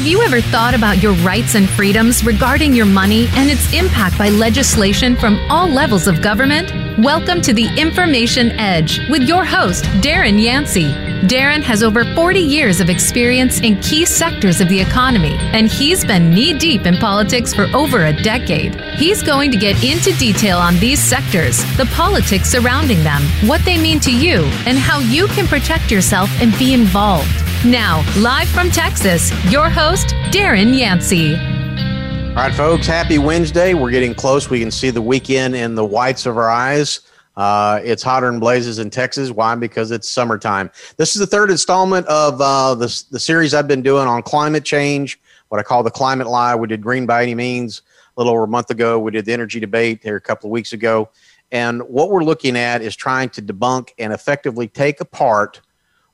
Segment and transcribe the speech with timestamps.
[0.00, 4.16] Have you ever thought about your rights and freedoms regarding your money and its impact
[4.16, 6.72] by legislation from all levels of government?
[7.04, 10.90] Welcome to the Information Edge with your host, Darren Yancey.
[11.28, 16.02] Darren has over 40 years of experience in key sectors of the economy, and he's
[16.02, 18.74] been knee deep in politics for over a decade.
[18.94, 23.76] He's going to get into detail on these sectors, the politics surrounding them, what they
[23.76, 27.49] mean to you, and how you can protect yourself and be involved.
[27.66, 31.34] Now, live from Texas, your host, Darren Yancey.
[31.34, 33.74] All right, folks, happy Wednesday.
[33.74, 34.48] We're getting close.
[34.48, 37.00] We can see the weekend in the whites of our eyes.
[37.36, 39.30] Uh, it's hotter than blazes in Texas.
[39.30, 39.54] Why?
[39.56, 40.70] Because it's summertime.
[40.96, 44.64] This is the third installment of uh, the, the series I've been doing on climate
[44.64, 46.54] change, what I call the climate lie.
[46.54, 47.82] We did Green by Any Means
[48.16, 48.98] a little over a month ago.
[48.98, 51.10] We did the energy debate here a couple of weeks ago.
[51.52, 55.60] And what we're looking at is trying to debunk and effectively take apart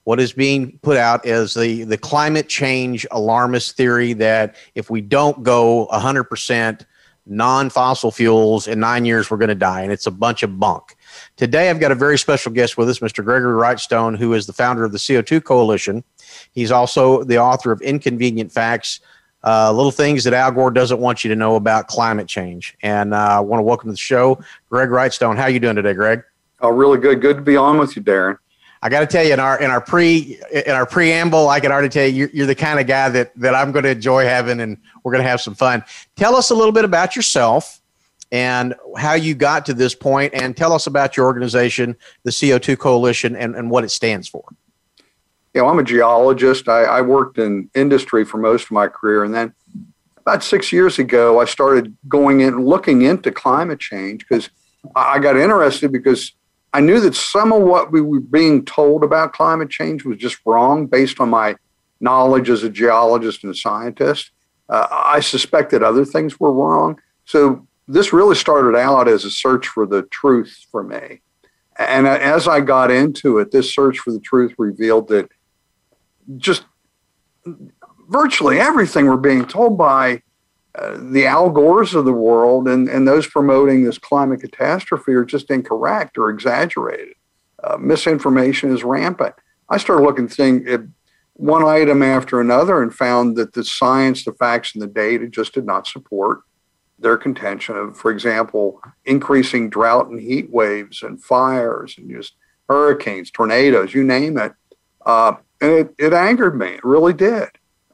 [0.07, 5.01] what is being put out is the, the climate change alarmist theory that if we
[5.01, 6.87] don't go 100%
[7.27, 9.81] non fossil fuels in nine years, we're going to die.
[9.81, 10.95] And it's a bunch of bunk.
[11.35, 13.25] Today, I've got a very special guest with us, Mr.
[13.25, 16.05] Gregory Wrightstone, who is the founder of the CO2 Coalition.
[16.53, 19.01] He's also the author of Inconvenient Facts.
[19.43, 22.77] Uh, little things that Al Gore doesn't want you to know about climate change.
[22.81, 24.39] And uh, I want to welcome to the show,
[24.71, 25.35] Greg Wrightstone.
[25.35, 26.23] How are you doing today, Greg?
[26.61, 27.21] Oh, really good.
[27.21, 28.39] Good to be on with you, Darren.
[28.87, 31.73] I got to tell you, in our in our pre in our preamble, I can
[31.73, 34.27] already tell you, you're, you're the kind of guy that that I'm going to enjoy
[34.27, 35.83] having, and we're going to have some fun.
[36.15, 37.81] Tell us a little bit about yourself
[38.31, 42.79] and how you got to this point, and tell us about your organization, the CO2
[42.79, 44.45] Coalition, and, and what it stands for.
[45.53, 46.69] You know, I'm a geologist.
[46.69, 49.53] I, I worked in industry for most of my career, and then
[50.19, 54.49] about six years ago, I started going in looking into climate change because
[54.95, 56.31] I got interested because
[56.77, 60.37] I knew that some of what we were being told about climate change was just
[60.45, 61.57] wrong based on my
[62.01, 64.31] knowledge as a geologist and a scientist.
[64.69, 67.01] Uh, I suspected other things were wrong.
[67.25, 71.23] So this really started out as a search for the truth for me.
[71.79, 75.31] And as I got into it, this search for the truth revealed that
[76.37, 76.67] just
[78.07, 80.21] virtually everything we're being told by
[80.99, 85.51] the Al Gores of the world and, and those promoting this climate catastrophe are just
[85.51, 87.15] incorrect or exaggerated.
[87.63, 89.35] Uh, misinformation is rampant.
[89.69, 90.83] I started looking thing at
[91.35, 95.55] one item after another and found that the science, the facts, and the data just
[95.55, 96.41] did not support
[96.99, 102.35] their contention of, for example, increasing drought and heat waves and fires and just
[102.69, 104.53] hurricanes, tornadoes, you name it.
[105.05, 106.69] Uh, and it, it angered me.
[106.69, 107.49] It really did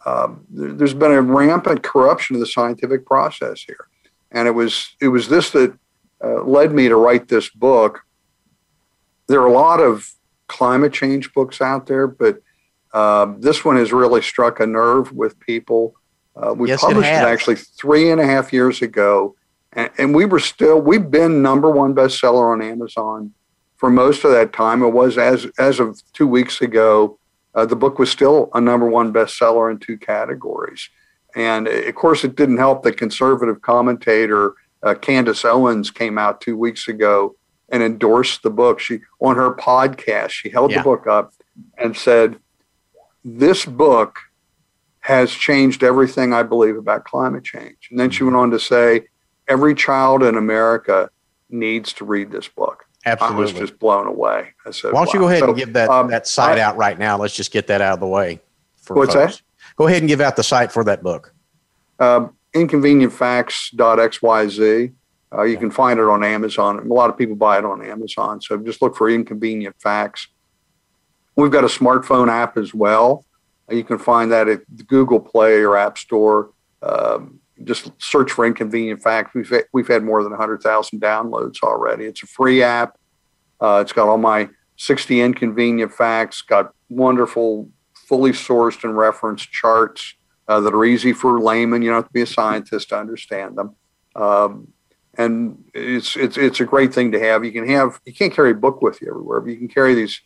[0.05, 3.89] um, there's been a rampant corruption of the scientific process here,
[4.31, 5.77] and it was it was this that
[6.23, 8.01] uh, led me to write this book.
[9.29, 10.11] There are a lot of
[10.49, 12.39] climate change books out there, but
[12.93, 15.95] um, this one has really struck a nerve with people.
[16.35, 19.37] Uh, we yes, published it, it, actually three and a half years ago,
[19.73, 23.33] and, and we were still we've been number one bestseller on Amazon
[23.77, 24.83] for most of that time.
[24.83, 27.19] It was as as of two weeks ago
[27.55, 30.89] uh, the book was still a number one bestseller in two categories.
[31.35, 36.41] And uh, of course, it didn't help that conservative commentator uh, Candace Owens came out
[36.41, 37.37] two weeks ago
[37.69, 38.81] and endorsed the book.
[38.81, 40.79] She on her podcast, she held yeah.
[40.79, 41.33] the book up
[41.79, 42.39] and said,
[43.25, 44.19] "This book
[45.01, 49.09] has changed everything I believe about climate change." And then she went on to say,
[49.47, 51.11] "Every child in America
[51.49, 53.37] needs to read this book." Absolutely.
[53.37, 54.55] I was just blown away.
[54.65, 55.13] I said, Why don't wow.
[55.13, 57.19] you go ahead so, and give that, um, that site I, out right now?
[57.19, 58.41] Let's just get that out of the way.
[58.77, 59.37] For what's folks.
[59.37, 59.43] that?
[59.77, 61.35] Go ahead and give out the site for that book.
[61.99, 64.93] Um, inconvenientfacts.xyz.
[65.35, 66.79] Uh, you can find it on Amazon.
[66.79, 68.39] A lot of people buy it on Amazon.
[68.41, 70.29] So just look for Inconvenient Facts.
[71.37, 73.25] We've got a smartphone app as well.
[73.71, 76.51] You can find that at the Google Play or App Store.
[76.83, 79.33] Um, just search for Inconvenient Facts.
[79.35, 82.05] We've we've had more than 100,000 downloads already.
[82.05, 82.99] It's a free app.
[83.61, 86.43] Uh, it's got all my 60 inconvenient facts.
[86.43, 90.15] Got wonderful, fully sourced and referenced charts
[90.49, 91.83] uh, that are easy for laymen.
[91.83, 93.77] You don't have to be a scientist to understand them.
[94.17, 94.69] Um,
[95.19, 97.45] and it's it's it's a great thing to have.
[97.45, 99.95] You can have you can't carry a book with you everywhere, but you can carry
[99.95, 100.21] these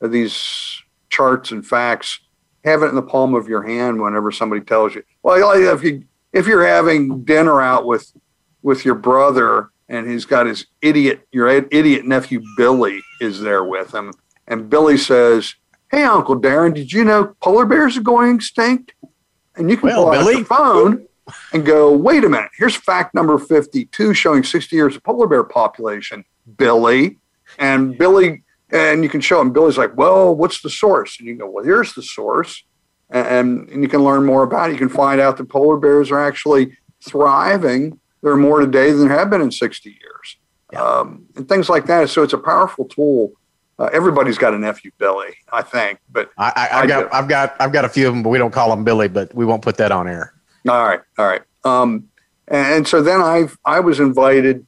[0.00, 2.20] these charts and facts.
[2.64, 5.02] Have it in the palm of your hand whenever somebody tells you.
[5.22, 8.12] Well, if you if you're having dinner out with
[8.62, 13.94] with your brother and he's got his idiot your idiot nephew Billy is there with
[13.94, 14.12] him,
[14.46, 15.54] and Billy says,
[15.90, 18.94] "Hey, Uncle Darren, did you know polar bears are going extinct?"
[19.56, 20.36] And you can well, pull out Billy.
[20.36, 21.06] your phone
[21.52, 25.44] and go, "Wait a minute, here's fact number fifty-two showing sixty years of polar bear
[25.44, 26.24] population."
[26.56, 27.18] Billy
[27.58, 29.52] and Billy, and you can show him.
[29.52, 32.64] Billy's like, "Well, what's the source?" And you go, "Well, here's the source."
[33.12, 34.72] And, and you can learn more about it.
[34.72, 37.98] You can find out that polar bears are actually thriving.
[38.22, 40.36] There are more today than there have been in 60 years,
[40.72, 40.82] yeah.
[40.82, 42.08] um, and things like that.
[42.08, 43.32] So it's a powerful tool.
[43.78, 47.56] Uh, everybody's got a nephew Billy, I think, but I, I, I've got I've got
[47.58, 49.62] I've got a few of them, but we don't call them Billy, but we won't
[49.62, 50.34] put that on air.
[50.68, 51.42] All right, all right.
[51.64, 52.08] Um,
[52.48, 54.66] and, and, so then I I was invited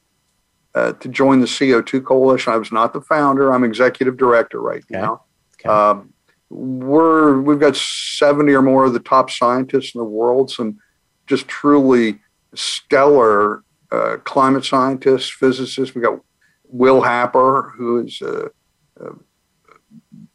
[0.73, 2.51] uh, to join the CO2 coalition.
[2.51, 3.53] I was not the founder.
[3.53, 4.99] I'm executive director right okay.
[4.99, 5.23] now.
[5.59, 5.69] Okay.
[5.69, 6.13] Um,
[6.55, 10.49] we're we've got 70 or more of the top scientists in the world.
[10.49, 10.79] Some
[11.27, 12.19] just truly
[12.53, 15.93] stellar uh, climate scientists, physicists.
[15.93, 16.19] We got
[16.65, 18.51] Will Happer, who is a,
[18.99, 19.09] a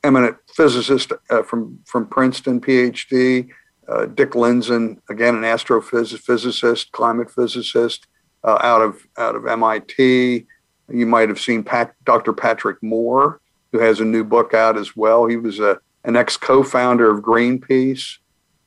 [0.05, 3.49] eminent physicist uh, from from Princeton, PhD.
[3.89, 8.07] Uh, Dick Lindzen, again an astrophysicist, climate physicist
[8.45, 10.47] uh, out of out of MIT.
[10.93, 12.33] You might have seen Pat, Dr.
[12.33, 13.41] Patrick Moore,
[13.73, 15.27] who has a new book out as well.
[15.27, 18.19] He was a an ex co-founder of Greenpeace.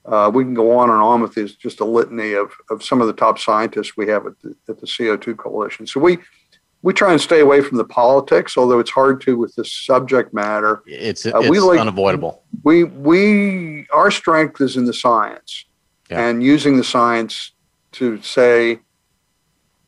[0.06, 3.00] Uh, we can go on and on with this, just a litany of, of some
[3.00, 5.88] of the top scientists we have at the, at the CO2 Coalition.
[5.88, 6.18] So we
[6.84, 10.34] we try and stay away from the politics, although it's hard to with this subject
[10.34, 10.84] matter.
[10.86, 12.44] It's, uh, it's we like, unavoidable.
[12.64, 15.66] We we our strength is in the science,
[16.12, 16.28] yeah.
[16.28, 17.54] and using the science
[17.94, 18.80] to say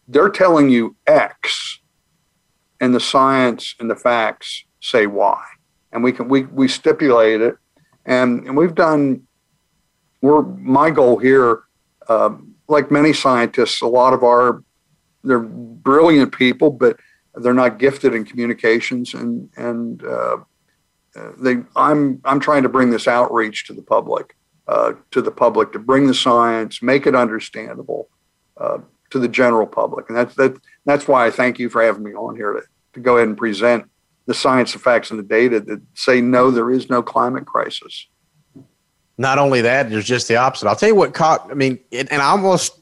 [0.07, 1.79] they're telling you X,
[2.79, 5.43] and the science and the facts say Y,
[5.95, 7.55] and we can we we stipulate it,
[8.05, 9.25] and and we've done.
[10.21, 11.63] We're my goal here,
[12.07, 12.31] uh,
[12.67, 14.63] like many scientists, a lot of our
[15.23, 16.97] they're brilliant people, but
[17.35, 20.37] they're not gifted in communications, and and uh,
[21.37, 24.35] they I'm I'm trying to bring this outreach to the public,
[24.67, 28.09] uh, to the public to bring the science, make it understandable,
[28.57, 28.79] uh,
[29.11, 30.09] to the general public.
[30.09, 32.63] And that's that that's why I thank you for having me on here to,
[32.93, 33.89] to go ahead and present
[34.25, 38.07] the science, the facts, and the data that say no, there is no climate crisis.
[39.17, 40.67] Not only that, there's just the opposite.
[40.67, 41.49] I'll tell you what caught.
[41.49, 42.81] I mean, and I almost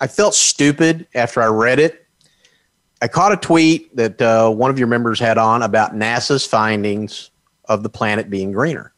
[0.00, 2.06] I felt stupid after I read it.
[3.00, 7.30] I caught a tweet that uh, one of your members had on about NASA's findings
[7.66, 8.92] of the planet being greener,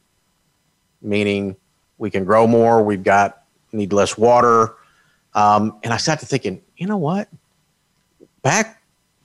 [1.03, 1.57] meaning
[1.99, 3.43] we can grow more, we've got
[3.73, 4.75] need less water,
[5.35, 7.29] um, and I sat to thinking, you know what?
[8.43, 8.76] Back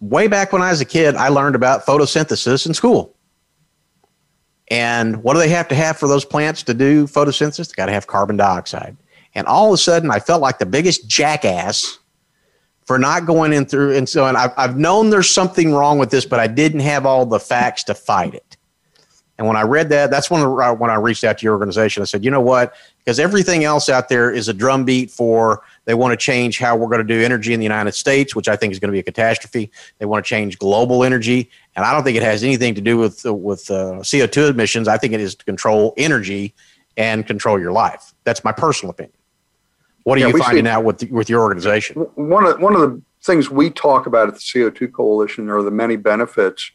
[0.01, 3.15] way back when I was a kid, I learned about photosynthesis in school.
[4.69, 7.69] And what do they have to have for those plants to do photosynthesis?
[7.69, 8.97] They got to have carbon dioxide.
[9.35, 11.99] And all of a sudden, I felt like the biggest jackass
[12.85, 13.95] for not going in through.
[13.95, 17.05] And so, and I've, I've known there's something wrong with this, but I didn't have
[17.05, 18.57] all the facts to fight it.
[19.37, 22.01] And when I read that, that's when, uh, when I reached out to your organization.
[22.01, 22.73] I said, you know what?
[22.99, 26.87] Because everything else out there is a drumbeat for they want to change how we're
[26.87, 28.99] going to do energy in the United States, which I think is going to be
[28.99, 29.71] a catastrophe.
[29.97, 32.97] They want to change global energy, and I don't think it has anything to do
[32.97, 34.87] with uh, with uh, CO2 emissions.
[34.87, 36.53] I think it is to control energy
[36.97, 38.13] and control your life.
[38.23, 39.17] That's my personal opinion.
[40.03, 41.97] What are yeah, you finding see, out with with your organization?
[42.15, 45.71] One of one of the things we talk about at the CO2 Coalition are the
[45.71, 46.71] many benefits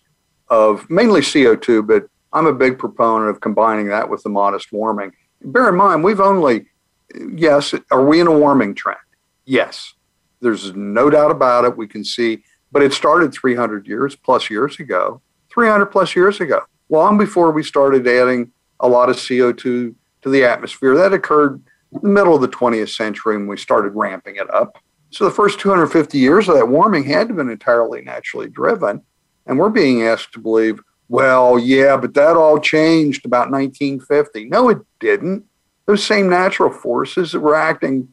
[0.49, 5.13] of mainly CO2, but I'm a big proponent of combining that with the modest warming.
[5.43, 6.67] Bear in mind, we've only
[7.15, 8.99] yes, are we in a warming trend?
[9.45, 9.95] Yes,
[10.41, 11.77] there's no doubt about it.
[11.77, 12.43] We can see,
[12.73, 15.21] but it started 300 years plus years ago,
[15.53, 18.51] 300 plus years ago, long before we started adding
[18.81, 19.95] a lot of CO2 to
[20.25, 20.97] the atmosphere.
[20.97, 24.79] That occurred in the middle of the 20th century when we started ramping it up.
[25.11, 29.03] So the first 250 years of that warming had been entirely naturally driven.
[29.47, 34.47] And we're being asked to believe, well, yeah, but that all changed about 1950.
[34.47, 35.45] No, it didn't
[35.87, 38.09] those same natural forces that were acting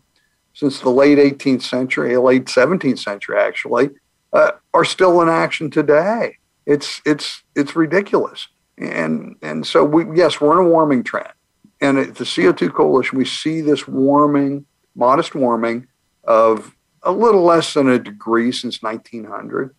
[0.53, 3.89] since the late 18th century, late 17th century, actually,
[4.31, 6.37] uh, are still in action today.
[6.65, 11.33] It's it's it's ridiculous, and and so we yes, we're in a warming trend,
[11.81, 14.65] and at the CO2 coalition, we see this warming,
[14.95, 15.87] modest warming
[16.23, 19.75] of a little less than a degree since 1900.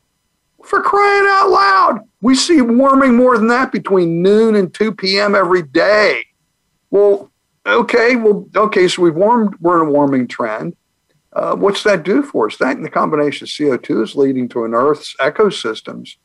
[0.62, 5.34] For crying out loud, we see warming more than that between noon and 2 p.m.
[5.34, 6.24] every day.
[6.90, 7.30] Well,
[7.66, 10.76] Okay, well, okay, so we've warmed, we're in a warming trend.
[11.32, 12.56] Uh, what's that do for us?
[12.58, 16.16] That and the combination of CO2 is leading to an Earth's ecosystems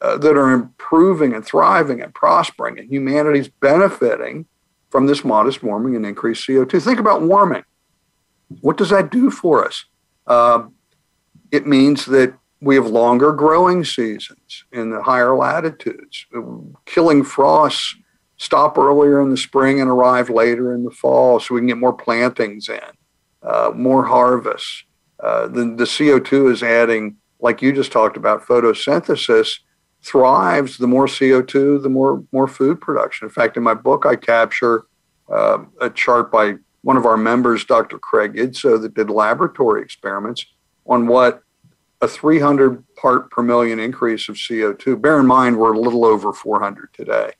[0.00, 4.46] uh, that are improving and thriving and prospering, and humanity's benefiting
[4.90, 6.82] from this modest warming and increased CO2.
[6.82, 7.64] Think about warming.
[8.60, 9.86] What does that do for us?
[10.26, 10.64] Uh,
[11.50, 16.26] it means that we have longer growing seasons in the higher latitudes,
[16.84, 17.96] killing frosts
[18.42, 21.78] stop earlier in the spring and arrive later in the fall so we can get
[21.78, 22.80] more plantings in,
[23.44, 24.82] uh, more harvests.
[25.20, 29.60] Uh, the, the CO2 is adding, like you just talked about, photosynthesis
[30.02, 30.76] thrives.
[30.76, 33.26] The more CO2, the more, more food production.
[33.26, 34.86] In fact, in my book, I capture
[35.30, 38.00] uh, a chart by one of our members, Dr.
[38.00, 40.44] Craig Idso, that did laboratory experiments
[40.84, 41.42] on what
[42.00, 45.00] a 300 part per million increase of CO2.
[45.00, 47.30] Bear in mind, we're a little over 400 today.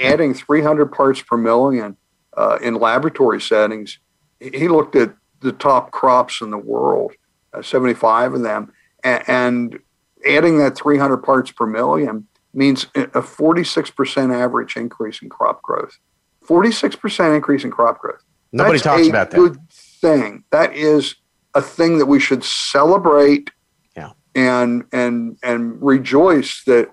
[0.00, 1.96] Adding 300 parts per million
[2.36, 3.98] uh, in laboratory settings,
[4.40, 7.12] he looked at the top crops in the world,
[7.52, 8.72] uh, 75 of them,
[9.04, 9.78] and, and
[10.26, 15.98] adding that 300 parts per million means a 46% average increase in crop growth.
[16.46, 18.22] 46% increase in crop growth.
[18.52, 19.36] Nobody That's talks about that.
[19.36, 20.44] Good thing.
[20.50, 21.14] That is
[21.54, 23.50] a thing that we should celebrate.
[23.96, 24.12] Yeah.
[24.34, 26.92] And and and rejoice that.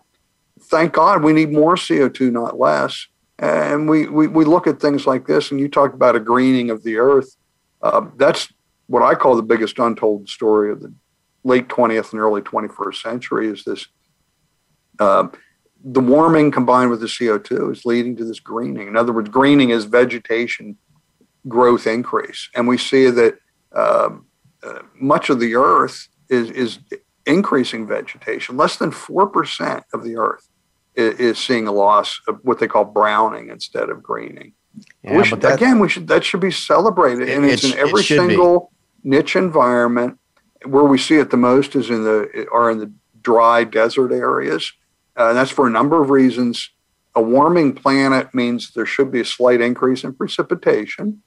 [0.70, 3.08] Thank God we need more CO two, not less.
[3.40, 6.70] And we, we we look at things like this, and you talk about a greening
[6.70, 7.38] of the earth.
[7.82, 8.52] Uh, that's
[8.88, 10.94] what I call the biggest untold story of the
[11.44, 13.48] late 20th and early 21st century.
[13.48, 13.88] Is this
[15.00, 15.30] uh,
[15.84, 18.88] the warming combined with the CO2 is leading to this greening.
[18.88, 20.78] In other words, greening is vegetation
[21.48, 22.50] growth increase.
[22.54, 23.38] And we see that
[23.72, 24.10] uh,
[24.62, 26.80] uh, much of the earth is, is
[27.26, 28.58] increasing vegetation.
[28.58, 30.49] Less than 4% of the earth
[31.00, 34.53] is, seeing a loss of what they call browning instead of greening.
[35.03, 38.03] Yeah, we should, again, we should that should be celebrated, it, and it's, in every
[38.03, 38.72] single
[39.03, 39.10] be.
[39.10, 40.20] niche environment.
[40.65, 42.91] Where we see it the most is in the are in the
[43.22, 44.74] dry desert areas
[45.20, 46.70] uh, and that's for a number of reasons.
[47.15, 51.22] A warming planet means there should be a slight increase in precipitation,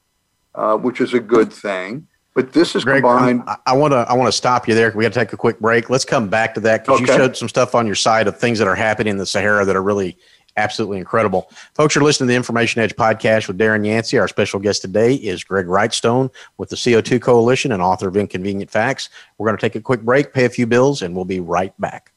[0.54, 2.08] uh, which is a good thing.
[2.34, 3.42] But this is Greg, combined.
[3.66, 4.90] I want to I want to stop you there.
[4.94, 5.90] We got to take a quick break.
[5.90, 7.12] Let's come back to that because okay.
[7.12, 9.64] you showed some stuff on your side of things that are happening in the Sahara
[9.66, 10.16] that are really
[10.56, 11.50] absolutely incredible.
[11.74, 14.18] Folks, you're listening to the Information Edge podcast with Darren Yancey.
[14.18, 18.70] Our special guest today is Greg Wrightstone with the CO2 Coalition and author of Inconvenient
[18.70, 19.08] Facts.
[19.38, 21.78] We're going to take a quick break, pay a few bills, and we'll be right
[21.80, 22.12] back.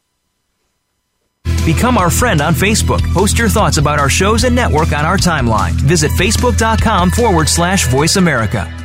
[1.65, 3.01] Become our friend on Facebook.
[3.13, 5.71] Post your thoughts about our shows and network on our timeline.
[5.71, 8.84] Visit facebook.com forward slash voice America.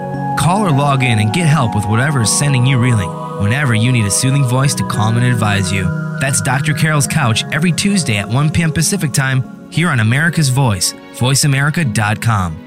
[0.41, 3.91] Call or log in and get help with whatever is sending you reeling whenever you
[3.91, 5.83] need a soothing voice to calm and advise you.
[6.19, 6.73] That's Dr.
[6.73, 8.71] Carol's Couch every Tuesday at 1 p.m.
[8.71, 12.57] Pacific Time here on America's Voice, voiceamerica.com.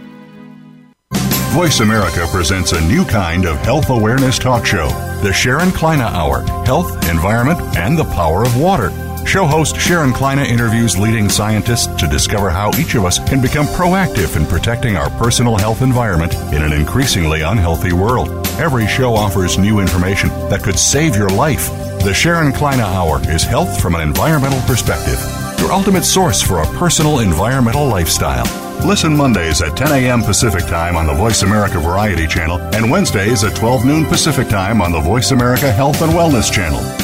[1.51, 4.89] Voice America presents a new kind of health awareness talk show,
[5.25, 8.91] the Sharon Kleyne Hour Health, Environment, and the Power of Water.
[9.27, 13.67] Show host Sharon Kleyne interviews leading scientists to discover how each of us can become
[13.67, 18.29] proactive in protecting our personal health environment in an increasingly unhealthy world.
[18.59, 21.69] Every show offers new information that could save your life.
[22.05, 25.19] The Sharon Kleyne Hour is health from an environmental perspective,
[25.59, 28.47] your ultimate source for a personal environmental lifestyle.
[28.87, 30.23] Listen Mondays at 10 a.m.
[30.23, 34.83] Pacific Time on the Voice America Variety Channel and Wednesdays at 12 noon Pacific Time
[34.83, 37.04] on the Voice America Health and Wellness Channel.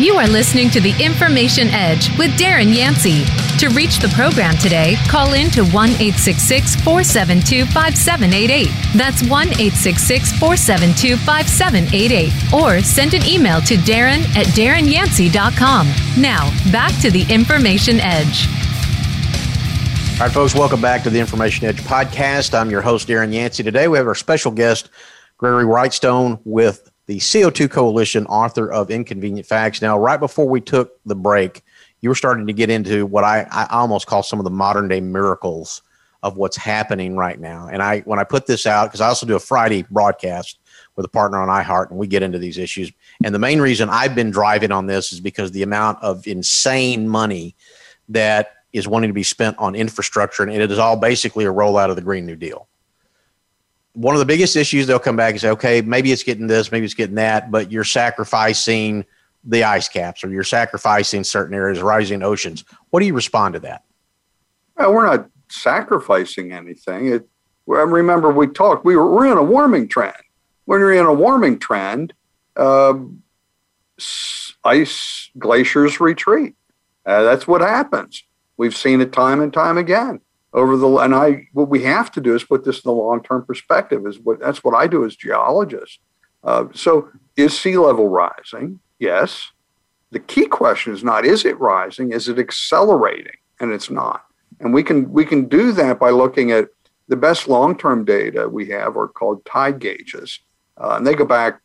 [0.00, 3.26] You are listening to the Information Edge with Darren Yancey.
[3.58, 8.70] To reach the program today, call in to 1 866 472 5788.
[8.96, 12.32] That's 1 866 472 5788.
[12.54, 15.86] Or send an email to Darren at darrenyancey.com.
[16.18, 18.48] Now, back to the Information Edge.
[20.18, 22.58] All right, folks, welcome back to the Information Edge podcast.
[22.58, 23.62] I'm your host, Darren Yancey.
[23.62, 24.88] Today we have our special guest,
[25.36, 29.82] Gregory Wrightstone with the CO2 Coalition, author of Inconvenient Facts.
[29.82, 31.64] Now, right before we took the break,
[32.02, 34.86] you were starting to get into what I, I almost call some of the modern
[34.86, 35.82] day miracles
[36.22, 37.66] of what's happening right now.
[37.66, 40.60] And I, when I put this out, because I also do a Friday broadcast
[40.94, 42.92] with a partner on iHeart, and we get into these issues.
[43.24, 47.08] And the main reason I've been driving on this is because the amount of insane
[47.08, 47.56] money
[48.08, 51.90] that is wanting to be spent on infrastructure, and it is all basically a rollout
[51.90, 52.68] of the Green New Deal.
[53.94, 56.70] One of the biggest issues they'll come back and say, okay, maybe it's getting this,
[56.70, 59.04] maybe it's getting that, but you're sacrificing
[59.44, 62.64] the ice caps or you're sacrificing certain areas, rising oceans.
[62.90, 63.84] What do you respond to that?
[64.76, 67.12] Well, we're not sacrificing anything.
[67.12, 67.28] It,
[67.66, 70.14] remember, we talked, we were, we're in a warming trend.
[70.66, 72.12] When you're in a warming trend,
[72.56, 72.94] uh,
[74.64, 76.54] ice glaciers retreat.
[77.04, 78.22] Uh, that's what happens.
[78.56, 80.20] We've seen it time and time again
[80.52, 83.22] over the and I what we have to do is put this in the long
[83.22, 84.06] term perspective.
[84.06, 86.00] Is what that's what I do as geologist.
[86.42, 88.80] Uh, so is sea level rising?
[88.98, 89.52] Yes.
[90.10, 92.12] The key question is not is it rising?
[92.12, 93.36] Is it accelerating?
[93.60, 94.24] And it's not.
[94.58, 96.68] And we can we can do that by looking at
[97.08, 100.40] the best long term data we have are called tide gauges,
[100.76, 101.60] uh, and they go back,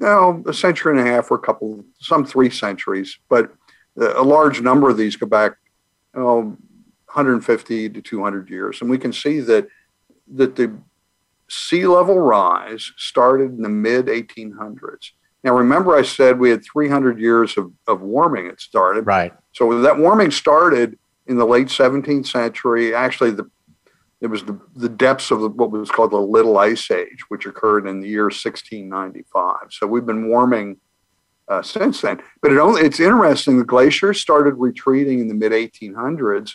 [0.00, 3.52] you know, a century and a half or a couple, some three centuries, but
[3.96, 5.52] a large number of these go back
[6.14, 6.56] know,
[7.14, 8.80] 150 to 200 years.
[8.80, 9.68] And we can see that,
[10.34, 10.76] that the
[11.48, 15.10] sea level rise started in the mid 1800s.
[15.44, 18.46] Now, remember, I said we had 300 years of, of warming.
[18.46, 19.06] It started.
[19.06, 19.32] Right.
[19.52, 22.94] So that warming started in the late 17th century.
[22.94, 23.50] Actually, the
[24.20, 27.44] it was the, the depths of the, what was called the Little Ice Age, which
[27.44, 29.54] occurred in the year 1695.
[29.70, 30.76] So we've been warming
[31.48, 32.22] uh, since then.
[32.40, 33.58] But it only it's interesting.
[33.58, 36.54] The glaciers started retreating in the mid 1800s,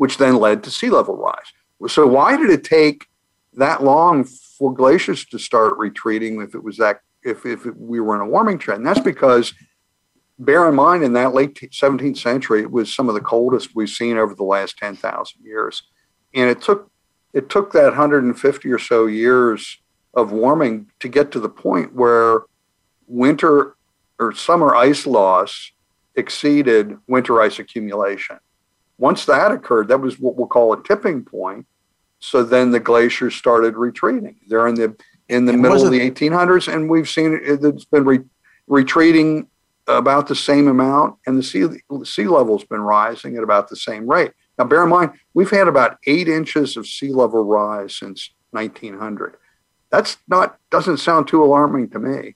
[0.00, 1.52] which then led to sea level rise.
[1.86, 3.06] So why did it take
[3.52, 8.14] that long for glaciers to start retreating if it was that if if we were
[8.14, 8.86] in a warming trend?
[8.86, 9.52] That's because
[10.38, 13.90] bear in mind in that late 17th century it was some of the coldest we've
[13.90, 15.82] seen over the last 10,000 years.
[16.32, 16.90] And it took
[17.34, 19.82] it took that 150 or so years
[20.14, 22.44] of warming to get to the point where
[23.06, 23.76] winter
[24.18, 25.72] or summer ice loss
[26.14, 28.38] exceeded winter ice accumulation.
[29.00, 31.66] Once that occurred, that was what we'll call a tipping point.
[32.18, 34.36] So then the glaciers started retreating.
[34.46, 34.94] They're in the
[35.30, 38.20] in the middle of the 1800s, and we've seen it, it's been re,
[38.66, 39.46] retreating
[39.86, 41.66] about the same amount, and the sea
[42.04, 44.32] sea level's been rising at about the same rate.
[44.58, 49.36] Now, bear in mind, we've had about eight inches of sea level rise since 1900.
[49.88, 52.34] That's not doesn't sound too alarming to me.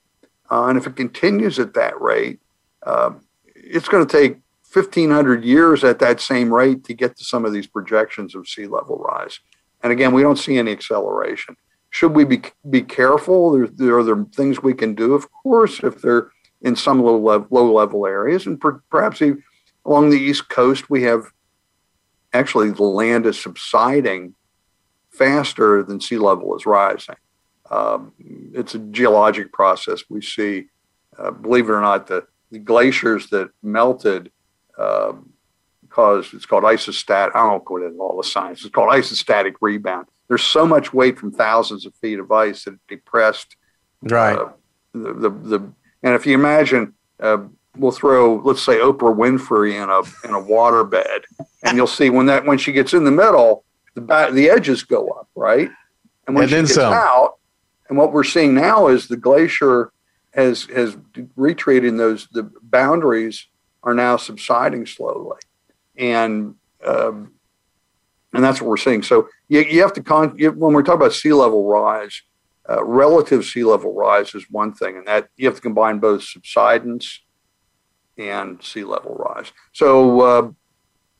[0.51, 2.41] Uh, and if it continues at that rate,
[2.85, 3.11] uh,
[3.55, 4.39] it's going to take
[4.75, 8.67] 1,500 years at that same rate to get to some of these projections of sea
[8.67, 9.39] level rise.
[9.83, 11.57] And again, we don't see any acceleration.
[11.91, 13.53] Should we be, be careful?
[13.53, 16.31] There, there are there things we can do, of course, if they're
[16.63, 18.47] in some low level, low level areas.
[18.47, 19.23] And per, perhaps
[19.85, 21.27] along the East Coast, we have
[22.33, 24.35] actually the land is subsiding
[25.11, 27.17] faster than sea level is rising.
[27.71, 28.13] Um,
[28.53, 30.03] it's a geologic process.
[30.09, 30.67] We see,
[31.17, 34.31] uh, believe it or not, the, the glaciers that melted
[34.79, 35.13] uh,
[35.95, 37.31] caused it's called isostat.
[37.35, 38.65] I don't know what all the science.
[38.65, 40.07] It's called isostatic rebound.
[40.29, 43.57] There's so much weight from thousands of feet of ice that it depressed.
[44.03, 44.37] Right.
[44.37, 44.51] Uh,
[44.93, 47.39] the, the, the and if you imagine, uh,
[47.77, 51.23] we'll throw let's say Oprah Winfrey in a in a water bed,
[51.63, 54.83] and you'll see when that when she gets in the middle, the back, the edges
[54.83, 55.71] go up, right?
[56.27, 56.93] And when and she gets some.
[56.93, 57.39] out,
[57.89, 59.93] and what we're seeing now is the glacier
[60.33, 60.97] has has
[61.37, 61.97] retreated.
[61.97, 63.47] Those the boundaries
[63.85, 65.39] are now subsiding slowly,
[65.97, 67.33] and um,
[68.33, 69.03] and that's what we're seeing.
[69.03, 72.23] So you, you have to con you, when we're talking about sea level rise,
[72.69, 76.23] uh, relative sea level rise is one thing, and that you have to combine both
[76.23, 77.21] subsidence
[78.19, 79.53] and sea level rise.
[79.73, 80.51] So, uh,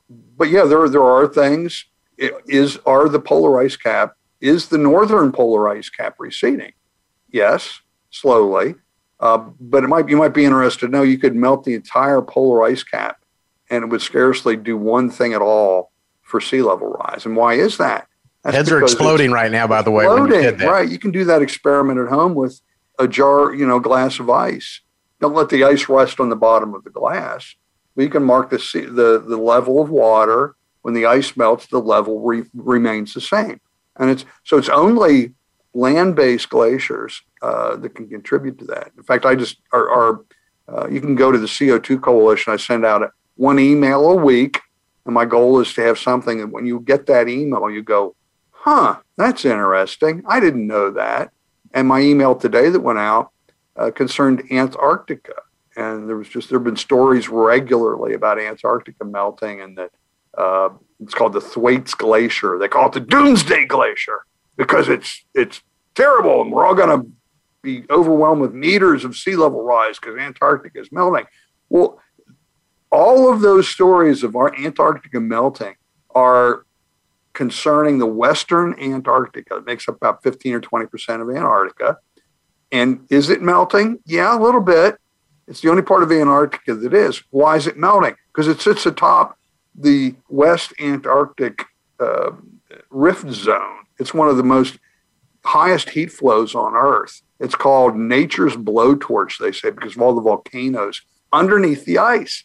[0.09, 1.85] but yeah, there there are things.
[2.17, 6.73] Is are the polar ice cap is the northern polar ice cap receding?
[7.29, 8.75] Yes, slowly.
[9.19, 10.91] Uh, but it might you might be interested.
[10.91, 13.17] No, you could melt the entire polar ice cap,
[13.69, 17.25] and it would scarcely do one thing at all for sea level rise.
[17.25, 18.07] And why is that?
[18.43, 19.67] That's Heads are exploding right now.
[19.67, 20.09] By the way, you
[20.67, 20.87] right?
[20.87, 22.61] You can do that experiment at home with
[22.99, 24.81] a jar, you know, glass of ice.
[25.21, 27.55] Don't let the ice rest on the bottom of the glass.
[27.95, 31.67] We can mark the the the level of water when the ice melts.
[31.67, 33.61] The level re, remains the same.
[33.97, 35.33] And it's so it's only
[35.75, 38.91] land-based glaciers uh, that can contribute to that.
[38.97, 40.25] In fact, I just are, are
[40.67, 42.53] uh, you can go to the CO2 Coalition.
[42.53, 44.61] I send out one email a week,
[45.05, 48.15] and my goal is to have something that when you get that email, you go,
[48.51, 50.23] "Huh, that's interesting.
[50.27, 51.31] I didn't know that."
[51.73, 53.31] And my email today that went out
[53.75, 55.41] uh, concerned Antarctica,
[55.75, 59.91] and there was just there have been stories regularly about Antarctica melting, and that
[60.37, 60.69] uh,
[61.01, 62.57] it's called the Thwaites Glacier.
[62.57, 64.25] They call it the Doomsday Glacier
[64.57, 65.61] because it's it's
[65.93, 67.11] terrible, and we're all going to
[67.61, 71.25] be overwhelmed with meters of sea level rise because Antarctica is melting.
[71.69, 71.99] Well,
[72.91, 75.75] all of those stories of our Antarctica melting
[76.13, 76.65] are
[77.33, 79.57] concerning the Western Antarctica.
[79.57, 81.97] It makes up about 15 or 20% of Antarctica.
[82.71, 83.99] And is it melting?
[84.05, 84.97] Yeah, a little bit.
[85.47, 87.21] It's the only part of Antarctica that is.
[87.29, 88.15] Why is it melting?
[88.27, 89.37] Because it sits atop
[89.75, 91.65] the West Antarctic
[91.99, 92.31] uh,
[92.89, 93.84] rift zone.
[93.99, 94.77] It's one of the most
[95.43, 97.21] highest heat flows on Earth.
[97.39, 102.43] It's called nature's blowtorch, they say, because of all the volcanoes underneath the ice.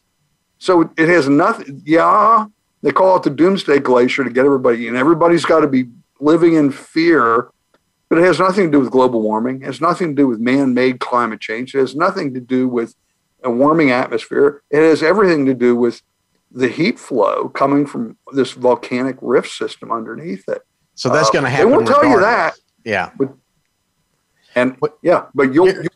[0.58, 1.82] So it has nothing.
[1.84, 2.46] Yeah,
[2.82, 5.86] they call it the Doomsday Glacier to get everybody, and everybody's got to be
[6.20, 7.50] living in fear.
[8.08, 9.62] But it has nothing to do with global warming.
[9.62, 11.74] It has nothing to do with man-made climate change.
[11.74, 12.96] It has nothing to do with
[13.44, 14.62] a warming atmosphere.
[14.68, 16.02] It has everything to do with
[16.50, 20.62] the heat flow coming from this volcanic rift system underneath it.
[21.00, 21.70] So that's uh, going to happen.
[21.70, 22.58] They won't tell you that.
[22.84, 23.10] Yeah.
[23.16, 23.32] But,
[24.54, 25.68] and but, yeah, but you'll.
[25.68, 25.88] you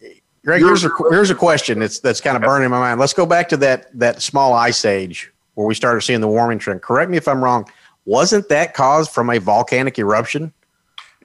[0.47, 2.99] Greg, here's a here's a question that's that's kind of burning my mind.
[2.99, 6.59] Let's go back to that that small ice age where we started seeing the warming
[6.59, 6.81] trend.
[6.81, 7.69] Correct me if I'm wrong.
[8.07, 10.55] Wasn't that caused from a volcanic eruption?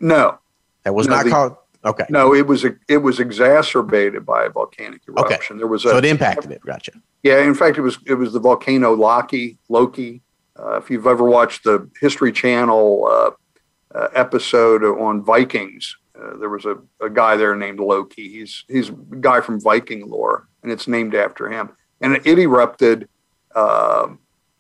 [0.02, 0.40] No,
[0.84, 1.56] that was no, not the, caused.
[1.86, 2.06] Okay.
[2.10, 5.38] No, it was it was exacerbated by a volcanic eruption.
[5.38, 5.58] Okay.
[5.58, 6.62] There was a, so it impacted it.
[6.66, 6.92] Gotcha.
[7.24, 9.58] Yeah, in fact, it was it was the volcano Loki.
[9.70, 10.22] Loki.
[10.58, 13.32] Uh, if you've ever watched the History Channel uh,
[13.94, 18.30] uh, episode on Vikings, uh, there was a, a guy there named Loki.
[18.30, 21.70] He's he's a guy from Viking lore, and it's named after him.
[22.02, 23.08] And it erupted,
[23.56, 24.10] uh,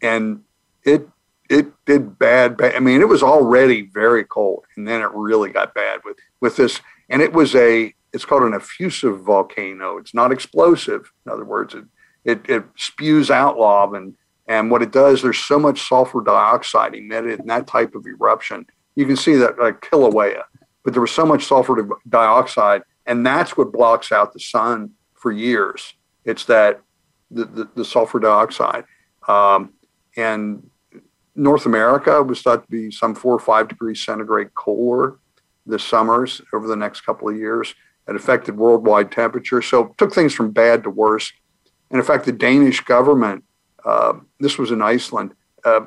[0.01, 0.41] and
[0.83, 1.07] it
[1.49, 2.75] it did bad, bad.
[2.75, 6.55] I mean, it was already very cold, and then it really got bad with with
[6.55, 6.79] this.
[7.09, 9.97] And it was a it's called an effusive volcano.
[9.97, 11.11] It's not explosive.
[11.25, 11.85] In other words, it
[12.23, 14.15] it, it spews out lava, and
[14.47, 18.65] and what it does, there's so much sulfur dioxide emitted in that type of eruption.
[18.99, 20.43] You can see that like Kilauea
[20.83, 25.31] but there was so much sulfur dioxide, and that's what blocks out the sun for
[25.31, 25.93] years.
[26.25, 26.81] It's that
[27.29, 28.85] the, the, the sulfur dioxide.
[29.27, 29.73] Um,
[30.15, 30.67] and
[31.35, 35.19] North America was thought to be some four or five degrees centigrade cooler
[35.65, 37.75] this summers over the next couple of years.
[38.07, 39.61] It affected worldwide temperature.
[39.61, 41.31] So took things from bad to worse.
[41.91, 43.43] And in fact, the Danish government,
[43.85, 45.81] uh, this was in Iceland, uh,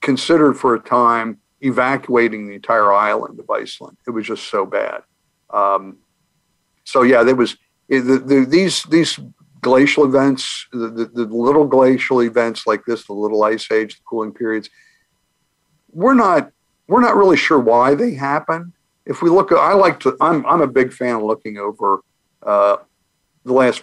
[0.00, 3.96] considered for a time evacuating the entire island of Iceland.
[4.06, 5.02] It was just so bad.
[5.50, 5.98] Um,
[6.84, 7.56] so yeah, there was
[7.88, 9.18] the, the, these these
[9.60, 14.32] glacial events, the, the, little glacial events like this, the little ice age, the cooling
[14.32, 14.70] periods.
[15.92, 16.50] We're not
[16.88, 18.72] we're not really sure why they happen.
[19.06, 20.16] If we look, I like to.
[20.20, 22.00] I'm I'm a big fan of looking over
[22.42, 22.76] uh,
[23.44, 23.82] the last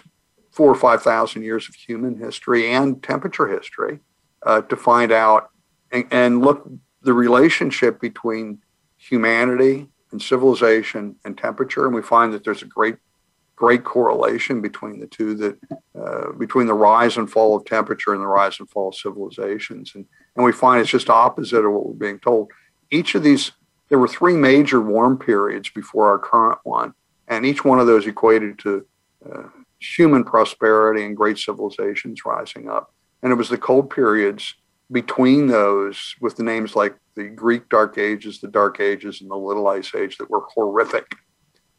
[0.50, 4.00] four or five thousand years of human history and temperature history
[4.44, 5.50] uh, to find out
[5.92, 6.68] and, and look
[7.02, 8.58] the relationship between
[8.96, 12.96] humanity and civilization and temperature, and we find that there's a great
[13.56, 15.58] great correlation between the two that
[16.00, 19.92] uh, between the rise and fall of temperature and the rise and fall of civilizations.
[19.94, 20.06] And
[20.36, 22.50] and we find it's just opposite of what we're being told.
[22.90, 23.52] Each of these
[23.88, 26.94] there were three major warm periods before our current one
[27.26, 28.86] and each one of those equated to
[29.30, 29.44] uh,
[29.80, 32.92] human prosperity and great civilizations rising up.
[33.22, 34.54] And it was the cold periods
[34.90, 39.36] between those with the names like the Greek Dark Ages, the Dark Ages, and the
[39.36, 41.14] Little Ice Age that were horrific.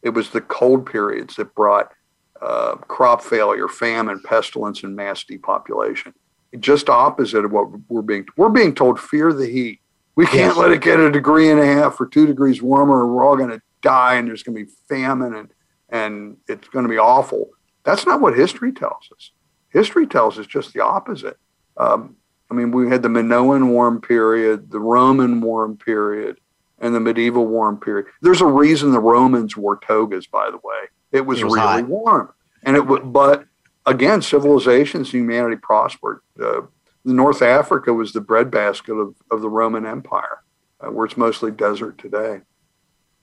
[0.02, 1.92] It was the cold periods that brought
[2.40, 6.14] uh, crop failure, famine, pestilence, and mass depopulation.
[6.58, 9.80] Just opposite of what we're being we're being told: fear the heat.
[10.16, 10.56] We can't yes.
[10.56, 13.36] let it get a degree and a half or two degrees warmer, or we're all
[13.36, 15.52] going to die, and there's going to be famine, and
[15.90, 17.50] and it's going to be awful.
[17.84, 19.32] That's not what history tells us.
[19.70, 21.36] History tells us just the opposite.
[21.76, 22.16] Um,
[22.50, 26.40] I mean, we had the Minoan warm period, the Roman warm period,
[26.78, 28.06] and the medieval warm period.
[28.22, 30.88] There's a reason the Romans wore togas, by the way.
[31.12, 31.88] It was, it was really hot.
[31.88, 32.32] warm,
[32.62, 32.82] and it.
[32.82, 33.44] But
[33.86, 36.20] again, civilizations, humanity prospered.
[36.40, 36.62] Uh,
[37.04, 40.42] North Africa was the breadbasket of, of the Roman Empire,
[40.80, 42.40] uh, where it's mostly desert today.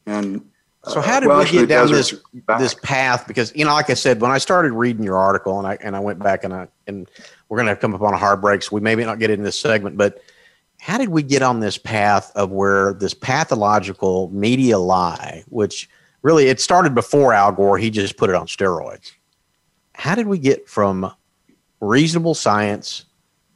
[0.05, 0.49] And
[0.83, 2.59] so, how did well, we get down this back.
[2.59, 3.27] this path?
[3.27, 5.95] Because you know, like I said, when I started reading your article, and I and
[5.95, 7.09] I went back and I and
[7.49, 9.43] we're going to come up on a hard break, so we maybe not get into
[9.43, 10.21] this segment, but
[10.79, 15.89] how did we get on this path of where this pathological media lie, which
[16.21, 19.12] really it started before Al Gore, he just put it on steroids.
[19.93, 21.12] How did we get from
[21.79, 23.05] reasonable science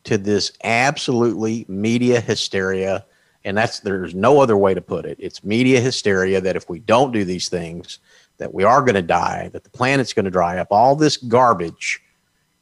[0.06, 3.06] to this absolutely media hysteria?
[3.44, 5.18] And that's there's no other way to put it.
[5.20, 8.00] It's media hysteria that if we don't do these things,
[8.38, 11.18] that we are going to die, that the planet's going to dry up, all this
[11.18, 12.02] garbage,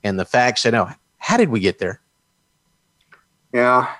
[0.04, 0.90] and the facts say no.
[1.20, 2.02] How did we get there?
[3.54, 3.94] Yeah.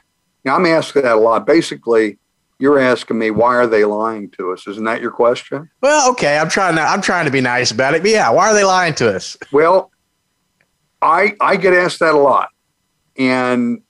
[0.44, 1.46] Yeah, I'm asked that a lot.
[1.46, 2.18] Basically,
[2.60, 4.68] you're asking me why are they lying to us?
[4.68, 5.70] Isn't that your question?
[5.82, 6.38] Well, okay.
[6.38, 8.02] I'm trying to I'm trying to be nice about it.
[8.02, 9.38] But yeah, why are they lying to us?
[9.52, 9.92] Well,
[11.02, 12.50] I I get asked that a lot.
[13.18, 13.82] And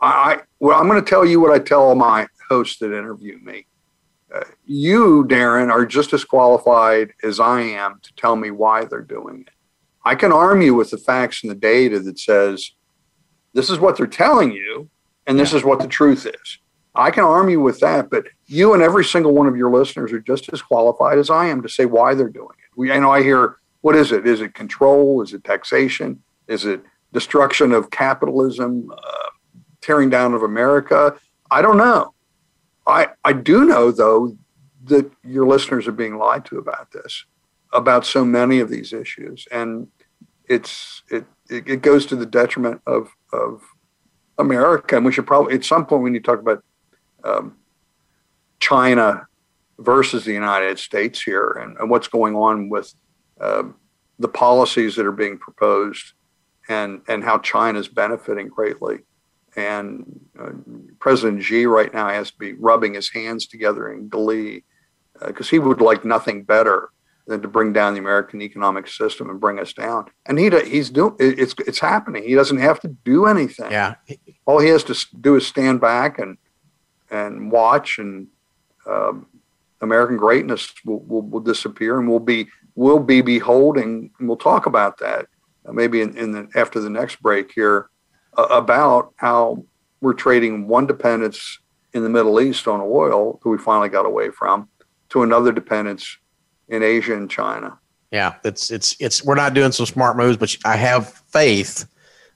[0.00, 3.38] I, well, I'm going to tell you what I tell all my hosts that interview
[3.38, 3.66] me.
[4.34, 9.00] Uh, you, Darren, are just as qualified as I am to tell me why they're
[9.00, 9.51] doing it.
[10.04, 12.72] I can arm you with the facts and the data that says
[13.52, 14.88] this is what they're telling you,
[15.26, 15.58] and this yeah.
[15.58, 16.58] is what the truth is.
[16.94, 20.12] I can arm you with that, but you and every single one of your listeners
[20.12, 22.76] are just as qualified as I am to say why they're doing it.
[22.76, 24.26] We, I know I hear, what is it?
[24.26, 25.22] Is it control?
[25.22, 26.22] Is it taxation?
[26.48, 29.30] Is it destruction of capitalism, uh,
[29.80, 31.16] tearing down of America?
[31.50, 32.14] I don't know.
[32.86, 34.36] I, I do know, though,
[34.84, 37.24] that your listeners are being lied to about this,
[37.72, 39.46] about so many of these issues.
[39.50, 39.88] And
[40.48, 43.62] it's it, it, goes to the detriment of, of
[44.38, 44.96] America.
[44.96, 46.62] And we should probably, at some point, need to talk about
[47.24, 47.56] um,
[48.60, 49.26] China
[49.78, 52.94] versus the United States here and, and what's going on with
[53.40, 53.64] uh,
[54.18, 56.12] the policies that are being proposed
[56.68, 59.00] and, and how China is benefiting greatly.
[59.56, 60.50] And uh,
[60.98, 64.64] President Xi right now has to be rubbing his hands together in glee
[65.26, 66.90] because uh, he would like nothing better
[67.26, 70.06] than to bring down the American economic system and bring us down.
[70.26, 72.24] And he he's doing it's it's happening.
[72.24, 73.70] He doesn't have to do anything.
[73.70, 73.94] Yeah.
[74.44, 76.36] All he has to do is stand back and
[77.10, 78.26] and watch, and
[78.86, 79.26] um,
[79.80, 84.10] American greatness will, will, will, disappear, and we'll be we'll be beholding.
[84.18, 85.26] And we'll talk about that
[85.66, 87.90] uh, maybe in, in, the after the next break here
[88.36, 89.64] uh, about how
[90.00, 91.58] we're trading one dependence
[91.92, 94.68] in the Middle East on oil that we finally got away from
[95.10, 96.16] to another dependence
[96.72, 97.78] in Asia and China.
[98.10, 101.86] Yeah, it's it's it's we're not doing some smart moves, but I have faith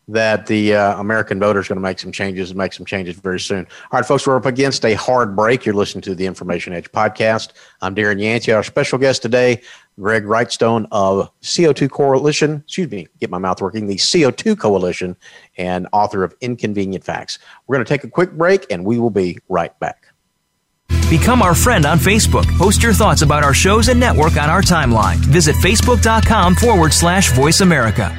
[0.08, 3.16] that the uh, American voter is going to make some changes and make some changes
[3.16, 3.66] very soon.
[3.90, 5.66] All right, folks, we're up against a hard break.
[5.66, 7.54] You're listening to the Information Edge podcast.
[7.82, 8.52] I'm Darren Yancey.
[8.52, 9.60] Our special guest today,
[9.98, 15.16] Greg Wrightstone of CO2 Coalition, excuse me, get my mouth working, the CO2 Coalition,
[15.58, 17.40] and author of Inconvenient Facts.
[17.66, 20.05] We're going to take a quick break and we will be right back.
[21.10, 22.46] Become our friend on Facebook.
[22.58, 25.16] Post your thoughts about our shows and network on our timeline.
[25.16, 28.12] Visit facebook.com forward slash voice America.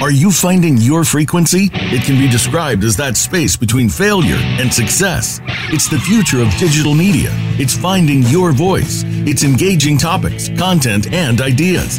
[0.00, 1.70] Are you finding your frequency?
[1.72, 5.40] It can be described as that space between failure and success.
[5.72, 7.30] It's the future of digital media.
[7.58, 9.04] It's finding your voice.
[9.06, 11.98] It's engaging topics, content, and ideas.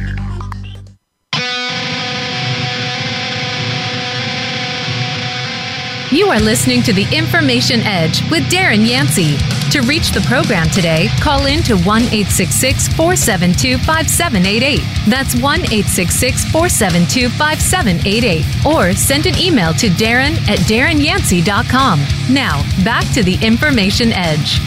[6.11, 9.37] You are listening to the Information Edge with Darren Yancey.
[9.71, 14.81] To reach the program today, call in to 1 866 472 5788.
[15.07, 18.65] That's 1 866 472 5788.
[18.65, 21.99] Or send an email to Darren at darrenyancey.com.
[22.29, 24.59] Now, back to the Information Edge.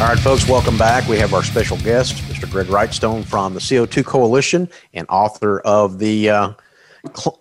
[0.00, 1.08] All right, folks, welcome back.
[1.08, 2.48] We have our special guest, Mr.
[2.48, 6.52] Greg Wrightstone from the CO2 Coalition and author of the uh,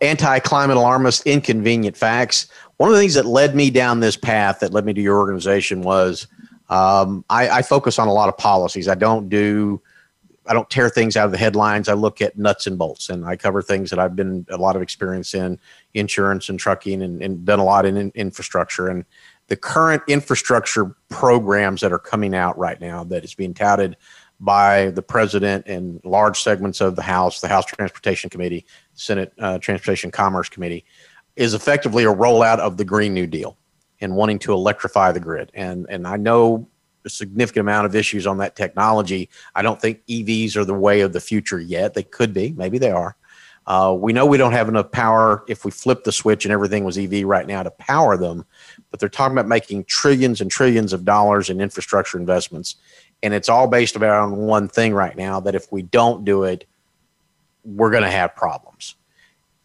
[0.02, 2.48] Anti Climate Alarmist Inconvenient Facts.
[2.80, 5.18] One of the things that led me down this path, that led me to your
[5.18, 6.28] organization, was
[6.70, 8.88] um, I, I, focus on a lot of policies.
[8.88, 9.82] I don't do
[10.46, 11.90] I don't tear things out of the headlines.
[11.90, 14.78] I look at nuts and bolts, and I cover things that I've been a lot
[14.78, 15.60] of experience in
[15.94, 18.88] insurance and trucking, and, and done a lot in, in infrastructure.
[18.88, 19.04] And
[19.48, 23.98] the current infrastructure programs that are coming out right now that is being touted
[24.40, 29.58] by the president and large segments of the House, the House Transportation Committee, Senate uh,
[29.58, 30.86] Transportation Commerce Committee,
[31.40, 33.58] is effectively a rollout of the Green New Deal
[34.02, 35.52] and wanting to electrify the grid.
[35.56, 36.68] And and I know
[37.06, 39.30] a significant amount of issues on that technology.
[39.56, 41.94] I don't think EVs are the way of the future yet.
[41.94, 43.16] They could be, maybe they are.
[43.66, 46.84] Uh, we know we don't have enough power if we flip the switch and everything
[46.84, 48.44] was EV right now to power them,
[48.92, 52.76] but they're talking about making trillions and trillions of dollars in infrastructure investments.
[53.24, 56.66] And it's all based on one thing right now that if we don't do it,
[57.64, 58.96] we're going to have problems.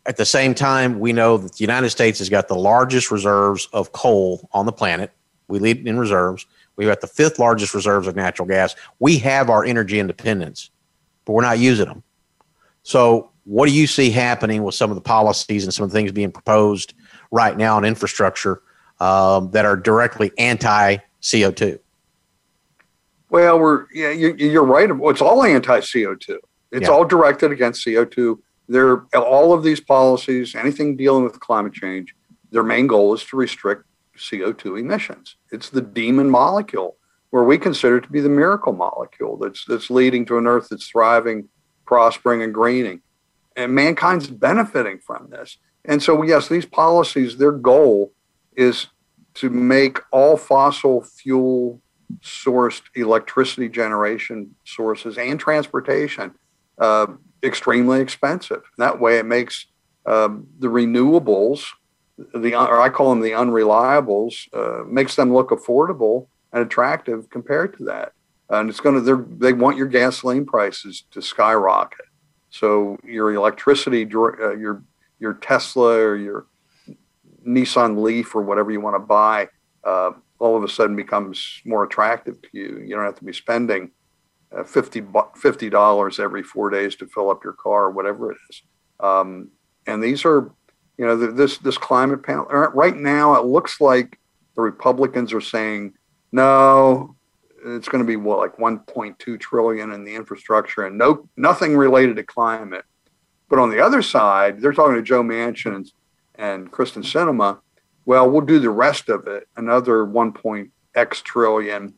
[0.07, 3.69] At the same time, we know that the United States has got the largest reserves
[3.73, 5.13] of coal on the planet.
[5.49, 6.47] We lead in reserves.
[6.77, 8.75] We've got the fifth largest reserves of natural gas.
[8.99, 10.71] We have our energy independence,
[11.25, 12.03] but we're not using them.
[12.83, 15.95] So, what do you see happening with some of the policies and some of the
[15.95, 16.95] things being proposed
[17.31, 18.63] right now in infrastructure
[19.01, 21.79] um, that are directly anti CO2?
[23.31, 24.89] Well, we're yeah, you're, right.
[24.91, 26.39] It's all anti CO2.
[26.73, 26.89] It's yeah.
[26.89, 28.39] all directed against CO2.
[28.69, 32.15] They're all of these policies, anything dealing with climate change,
[32.51, 33.85] their main goal is to restrict
[34.17, 35.37] CO2 emissions.
[35.51, 36.97] It's the demon molecule,
[37.31, 40.89] where we consider to be the miracle molecule that's that's leading to an Earth that's
[40.89, 41.49] thriving,
[41.85, 43.03] prospering, and greening,
[43.57, 45.59] and mankind's benefiting from this.
[45.85, 48.13] And so, yes, these policies, their goal
[48.57, 48.87] is
[49.35, 51.83] to make all fossil fuel
[52.23, 56.35] sourced electricity generation sources and transportation
[56.79, 57.07] uh,
[57.45, 58.63] extremely expensive.
[58.79, 59.67] That way, it makes
[60.07, 61.67] um, the renewables,
[62.35, 67.77] the or I call them the unreliables, uh, makes them look affordable and attractive compared
[67.79, 68.13] to that.
[68.51, 72.07] And it's going to they want your gasoline prices to skyrocket.
[72.51, 74.83] So your electricity, uh, your
[75.19, 76.47] your Tesla or your
[77.47, 79.49] Nissan Leaf or whatever you want to buy,
[79.83, 82.81] uh, all of a sudden becomes more attractive to you.
[82.85, 83.91] You don't have to be spending
[84.63, 88.63] 50 dollars every four days to fill up your car, or whatever it is.
[89.01, 89.51] Um,
[89.87, 90.53] and these are,
[90.97, 92.47] you know, this this climate panel.
[92.51, 94.19] Uh, right now, it looks like
[94.55, 95.95] the Republicans are saying
[96.33, 97.17] no.
[97.67, 102.17] It's going to be what like 1.2 trillion in the infrastructure and no nothing related
[102.17, 102.85] to climate.
[103.49, 105.93] But on the other side, they're talking to Joe Manchin and,
[106.35, 107.61] and Kyrsten Sinema.
[108.05, 111.95] Well, we'll do the rest of it, another 1.x trillion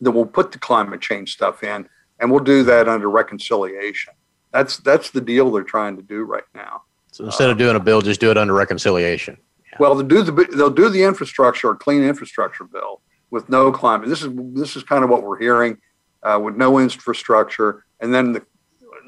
[0.00, 4.14] that we'll put the climate change stuff in, and we'll do that under reconciliation.
[4.52, 6.82] That's that's the deal they're trying to do right now.
[7.12, 9.38] So instead of doing a bill, just do it under reconciliation.
[9.72, 9.78] Yeah.
[9.80, 14.08] Well, they'll do the they'll do the infrastructure or clean infrastructure bill with no climate.
[14.08, 15.78] This is this is kind of what we're hearing
[16.22, 18.46] uh, with no infrastructure, and then the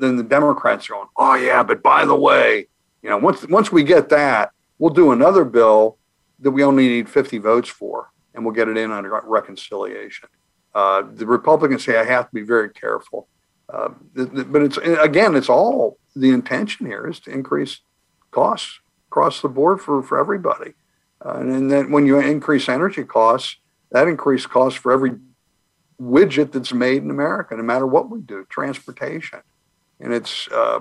[0.00, 2.68] then the Democrats are going, oh yeah, but by the way,
[3.02, 5.98] you know, once once we get that, we'll do another bill
[6.40, 10.28] that we only need 50 votes for, and we'll get it in under reconciliation.
[10.74, 13.28] Uh, the Republicans say I have to be very careful,
[13.72, 17.80] uh, but it's again, it's all the intention here is to increase
[18.30, 20.74] costs across the board for for everybody,
[21.24, 23.56] uh, and then when you increase energy costs,
[23.90, 25.12] that increases costs for every
[26.00, 29.40] widget that's made in America, no matter what we do, transportation,
[30.00, 30.80] and it's uh,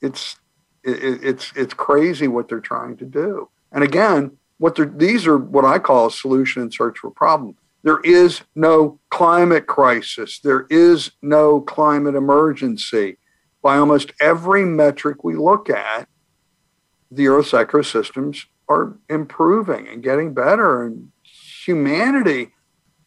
[0.00, 0.36] it's
[0.84, 3.48] it, it's it's crazy what they're trying to do.
[3.70, 7.12] And again, what they're these are what I call a solution in search for a
[7.12, 7.56] problem.
[7.82, 10.38] There is no climate crisis.
[10.38, 13.18] There is no climate emergency.
[13.60, 16.08] By almost every metric we look at,
[17.10, 20.84] the Earth's ecosystems are improving and getting better.
[20.84, 21.10] And
[21.64, 22.52] humanity,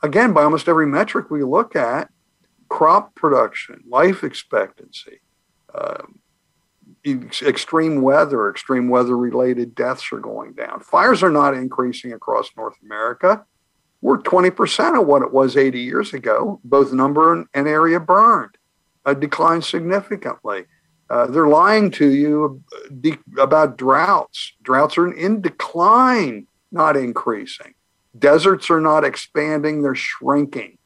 [0.03, 2.09] again, by almost every metric we look at,
[2.69, 5.19] crop production, life expectancy,
[5.73, 6.03] uh,
[7.05, 10.79] extreme weather, extreme weather related deaths are going down.
[10.81, 13.45] Fires are not increasing across North America
[14.05, 18.55] we're 20% of what it was 80 years ago, both number and, area burned,
[19.03, 20.65] uh, declined significantly.
[21.09, 22.63] Uh, they're lying to you
[23.39, 24.53] about droughts.
[24.61, 27.73] Droughts are in decline, not increasing.
[28.19, 30.77] Deserts are not expanding, they're shrinking.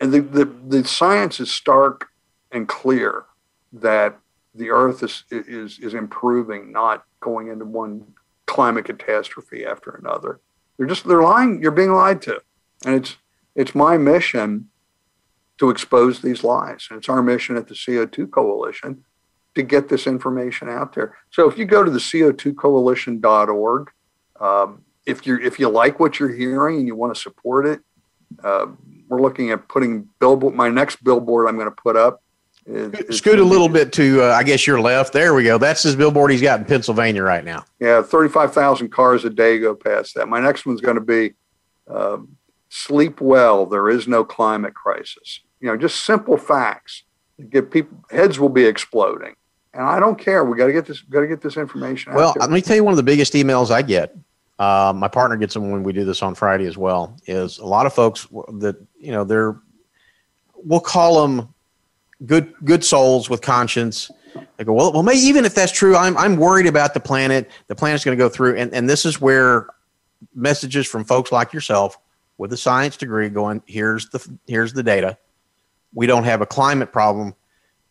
[0.00, 2.08] And the, the, the science is stark
[2.50, 3.26] and clear
[3.74, 4.18] that
[4.54, 8.14] the earth is, is, is improving, not going into one
[8.46, 10.40] climate catastrophe after another.
[10.76, 11.62] They're just they're lying.
[11.62, 12.42] You're being lied to,
[12.84, 13.16] and it's
[13.54, 14.68] it's my mission
[15.58, 16.86] to expose these lies.
[16.90, 19.04] And it's our mission at the CO2 Coalition
[19.54, 21.16] to get this information out there.
[21.30, 23.90] So if you go to the CO2coalition.org,
[24.38, 27.80] um, if you if you like what you're hearing and you want to support it,
[28.44, 28.66] uh,
[29.08, 30.54] we're looking at putting billboard.
[30.54, 32.22] My next billboard I'm going to put up
[32.66, 35.12] It, Scoot a little bit to, uh, I guess, your left.
[35.12, 35.56] There we go.
[35.58, 37.64] That's his billboard he's got in Pennsylvania right now.
[37.80, 40.28] Yeah, 35,000 cars a day go past that.
[40.28, 41.34] My next one's going to be
[41.88, 42.35] um,
[42.68, 43.66] sleep well.
[43.66, 45.40] There is no climate crisis.
[45.60, 47.02] You know, just simple facts.
[47.50, 49.34] Get people heads will be exploding,
[49.74, 50.44] and I don't care.
[50.44, 51.00] We got to get this.
[51.02, 52.14] Got to get this information.
[52.14, 54.16] Well, let me tell you one of the biggest emails I get.
[54.58, 57.14] Uh, my partner gets them when we do this on Friday as well.
[57.26, 58.26] Is a lot of folks
[58.58, 59.60] that you know they're
[60.54, 61.52] we'll call them
[62.24, 64.10] good good souls with conscience.
[64.56, 67.50] They go, well, well, maybe even if that's true, I'm I'm worried about the planet.
[67.68, 69.68] The planet's going to go through, and and this is where
[70.34, 71.98] messages from folks like yourself
[72.38, 75.18] with a science degree going, here's the here's the data.
[75.94, 77.34] We don't have a climate problem.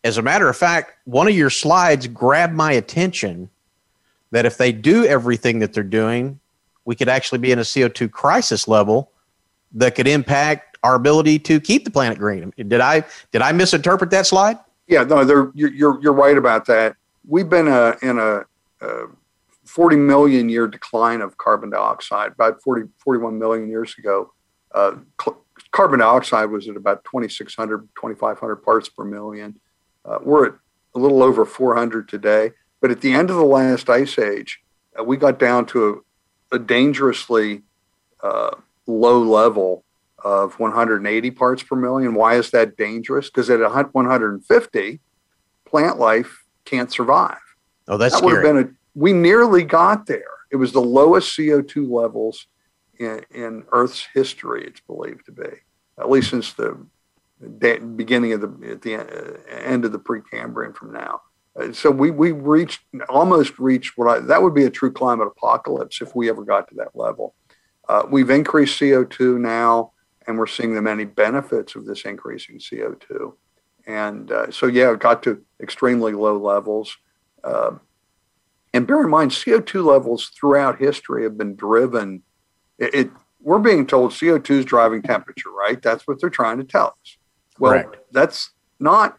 [0.04, 3.50] As a matter of fact, one of your slides grabbed my attention
[4.30, 6.38] that if they do everything that they're doing,
[6.84, 9.10] we could actually be in a CO2 crisis level
[9.72, 12.52] that could impact our ability to keep the planet green.
[12.56, 14.58] Did I did I misinterpret that slide?
[14.86, 16.96] Yeah, no, you're you're you're right about that.
[17.26, 18.42] We've been uh, in a,
[18.80, 19.06] a
[19.64, 24.32] 40 million year decline of carbon dioxide about 40 41 million years ago.
[24.76, 29.58] Uh, cl- carbon dioxide was at about 2,600, 2,500 parts per million.
[30.04, 30.54] Uh, we're at
[30.94, 32.52] a little over 400 today.
[32.80, 34.60] But at the end of the last ice age,
[34.98, 36.04] uh, we got down to
[36.52, 37.62] a, a dangerously
[38.22, 38.54] uh,
[38.86, 39.82] low level
[40.22, 42.14] of 180 parts per million.
[42.14, 43.26] Why is that dangerous?
[43.26, 45.00] Because at 150,
[45.64, 47.38] plant life can't survive.
[47.88, 48.34] Oh, that's that scary.
[48.34, 48.76] would have been a.
[48.94, 50.24] We nearly got there.
[50.50, 52.46] It was the lowest CO2 levels
[52.98, 54.64] in, in Earth's history.
[54.66, 55.48] It's believed to be,
[55.98, 56.86] at least since the
[57.40, 58.94] beginning of the at the
[59.50, 60.74] end of the Precambrian.
[60.74, 61.20] From now,
[61.60, 65.28] uh, so we we reached almost reached what I, that would be a true climate
[65.28, 67.34] apocalypse if we ever got to that level.
[67.88, 69.92] Uh, we've increased CO2 now
[70.26, 73.34] and we're seeing the many benefits of this increasing CO2.
[73.86, 76.96] And uh, so, yeah, it got to extremely low levels.
[77.44, 77.72] Uh,
[78.74, 82.22] and bear in mind, CO2 levels throughout history have been driven.
[82.78, 83.10] It, it,
[83.40, 85.80] we're being told CO2 is driving temperature, right?
[85.80, 87.16] That's what they're trying to tell us.
[87.58, 87.96] Well, Correct.
[88.12, 88.50] that's
[88.80, 89.18] not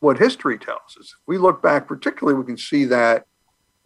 [0.00, 1.14] what history tells us.
[1.18, 3.26] If we look back, particularly, we can see that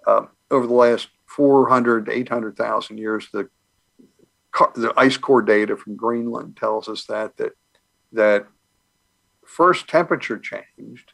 [0.06, 3.48] uh, over the last 400 to 800,000 years, the
[4.76, 7.52] the ice core data from Greenland tells us that that
[8.12, 8.46] that
[9.44, 11.12] first temperature changed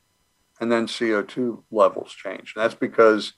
[0.61, 2.57] and then CO2 levels changed.
[2.57, 3.33] And that's because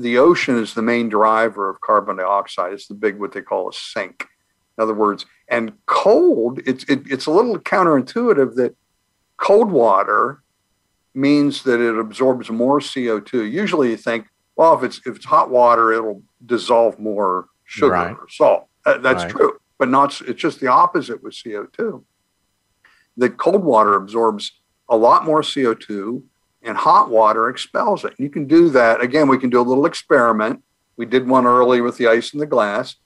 [0.00, 2.72] the ocean is the main driver of carbon dioxide.
[2.72, 4.26] It's the big what they call a sink.
[4.78, 8.74] In other words, and cold, it's it, it's a little counterintuitive that
[9.36, 10.42] cold water
[11.12, 13.50] means that it absorbs more CO2.
[13.50, 14.26] Usually you think,
[14.56, 18.16] well, if it's if it's hot water, it'll dissolve more sugar right.
[18.18, 18.68] or salt.
[18.86, 19.32] Uh, that's right.
[19.32, 20.18] true, but not.
[20.22, 22.06] It's just the opposite with CO two.
[23.18, 24.52] The cold water absorbs
[24.88, 26.24] a lot more CO two,
[26.62, 28.14] and hot water expels it.
[28.18, 29.28] You can do that again.
[29.28, 30.62] We can do a little experiment.
[30.96, 32.96] We did one early with the ice in the glass.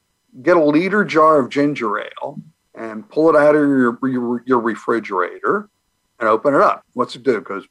[0.42, 2.40] Get a liter jar of ginger ale
[2.74, 5.68] and pull it out of your, your, your refrigerator
[6.18, 6.84] and open it up.
[6.94, 7.36] What's it do?
[7.36, 7.64] It goes.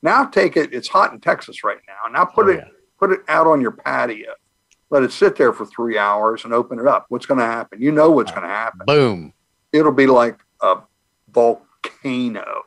[0.00, 0.72] Now take it.
[0.72, 2.10] It's hot in Texas right now.
[2.10, 2.68] Now put oh, it yeah.
[2.98, 4.32] put it out on your patio
[4.92, 7.06] let it sit there for three hours and open it up.
[7.08, 7.80] What's going to happen?
[7.80, 8.84] You know what's going to happen.
[8.86, 9.32] Boom.
[9.72, 10.80] It'll be like a
[11.30, 12.62] volcano.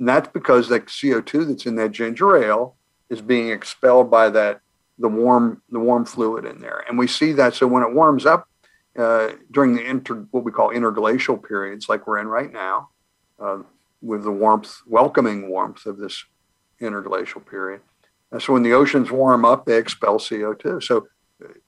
[0.00, 2.74] And that's because that CO2 that's in that ginger ale
[3.10, 4.62] is being expelled by that
[4.98, 6.82] the warm the warm fluid in there.
[6.88, 7.54] And we see that.
[7.54, 8.48] So when it warms up
[8.98, 12.88] uh, during the inter, what we call interglacial periods, like we're in right now,
[13.38, 13.58] uh,
[14.00, 16.24] with the warmth, welcoming warmth of this
[16.80, 17.82] interglacial period.
[18.32, 20.82] And so when the oceans warm up, they expel CO2.
[20.82, 21.08] So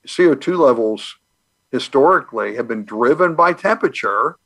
[0.07, 1.17] CO2 levels
[1.71, 4.37] historically have been driven by temperature,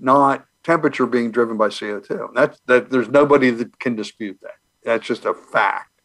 [0.00, 2.34] not temperature being driven by CO2.
[2.34, 4.56] That's that there's nobody that can dispute that.
[4.82, 6.00] That's just a fact.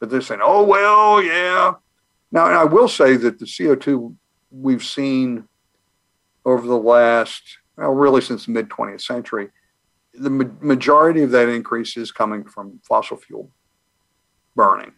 [0.00, 1.74] But they're saying, oh well, yeah.
[2.32, 4.14] Now, and I will say that the CO2
[4.50, 5.48] we've seen
[6.44, 7.42] over the last,
[7.76, 9.50] well, really since the mid 20th century,
[10.12, 13.50] the ma- majority of that increase is coming from fossil fuel
[14.56, 14.92] burning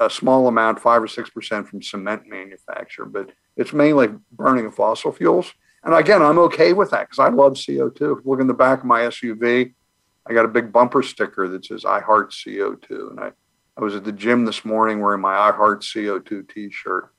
[0.00, 4.74] a small amount, five or six percent from cement manufacture, but it's mainly burning of
[4.74, 5.52] fossil fuels.
[5.84, 8.24] And again, I'm okay with that because I love CO2.
[8.24, 9.72] Look in the back of my SUV,
[10.26, 13.32] I got a big bumper sticker that says "I heart CO2," and I,
[13.76, 17.10] I was at the gym this morning wearing my "I heart CO2" T-shirt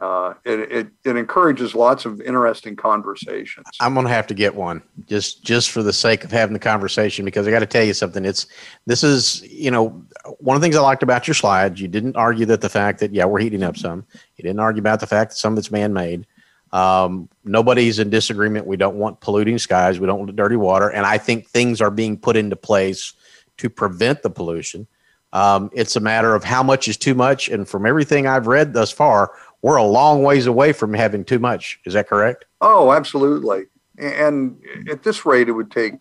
[0.00, 3.66] uh, it, it, it encourages lots of interesting conversations.
[3.80, 7.24] I'm gonna have to get one just just for the sake of having the conversation
[7.24, 8.24] because I got to tell you something.
[8.24, 8.46] It's
[8.86, 10.02] this is you know
[10.38, 11.80] one of the things I liked about your slides.
[11.80, 14.06] You didn't argue that the fact that yeah we're heating up some.
[14.36, 16.26] You didn't argue about the fact that some of it's man made.
[16.72, 18.66] Um, nobody's in disagreement.
[18.66, 19.98] We don't want polluting skies.
[19.98, 20.88] We don't want dirty water.
[20.88, 23.14] And I think things are being put into place
[23.58, 24.86] to prevent the pollution.
[25.32, 27.48] Um, it's a matter of how much is too much.
[27.48, 31.38] And from everything I've read thus far, we're a long ways away from having too
[31.38, 31.80] much.
[31.84, 32.46] Is that correct?
[32.60, 33.64] Oh, absolutely.
[33.98, 34.60] And
[34.90, 35.94] at this rate, it would take,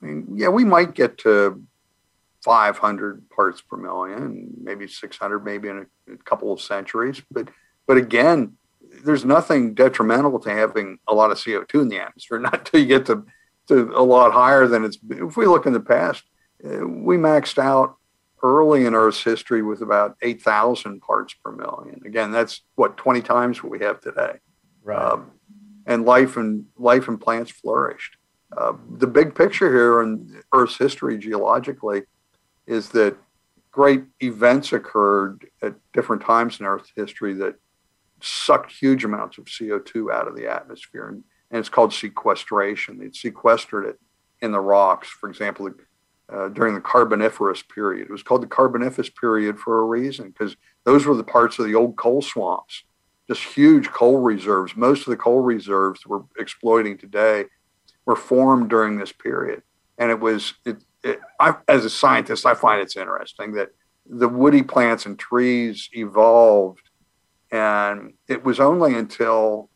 [0.00, 1.62] I mean, yeah, we might get to
[2.42, 7.22] 500 parts per million, maybe 600, maybe in a, a couple of centuries.
[7.30, 7.48] But,
[7.86, 8.56] but again,
[9.04, 12.86] there's nothing detrimental to having a lot of CO2 in the atmosphere, not until you
[12.86, 13.24] get to,
[13.68, 16.24] to a lot higher than it's, if we look in the past,
[16.64, 17.96] uh, we maxed out
[18.42, 22.02] early in Earth's history with about 8,000 parts per million.
[22.04, 24.38] Again, that's what 20 times what we have today.
[24.82, 24.98] Right.
[24.98, 25.30] Um,
[25.86, 28.16] and life and life and plants flourished.
[28.56, 32.02] Uh, the big picture here in Earth's history geologically
[32.66, 33.16] is that
[33.70, 37.56] great events occurred at different times in Earth's history that
[38.24, 41.08] sucked huge amounts of CO2 out of the atmosphere.
[41.08, 42.98] And, and it's called sequestration.
[42.98, 44.00] They sequestered it
[44.40, 45.08] in the rocks.
[45.08, 45.70] For example,
[46.32, 48.06] uh, during the Carboniferous period.
[48.08, 51.66] It was called the Carboniferous period for a reason because those were the parts of
[51.66, 52.84] the old coal swamps,
[53.28, 54.74] just huge coal reserves.
[54.74, 57.44] Most of the coal reserves we're exploiting today
[58.06, 59.62] were formed during this period.
[59.98, 63.70] And it was, it, it, I, as a scientist, I find it's interesting that
[64.06, 66.83] the woody plants and trees evolved.
[67.50, 69.70] And it was only until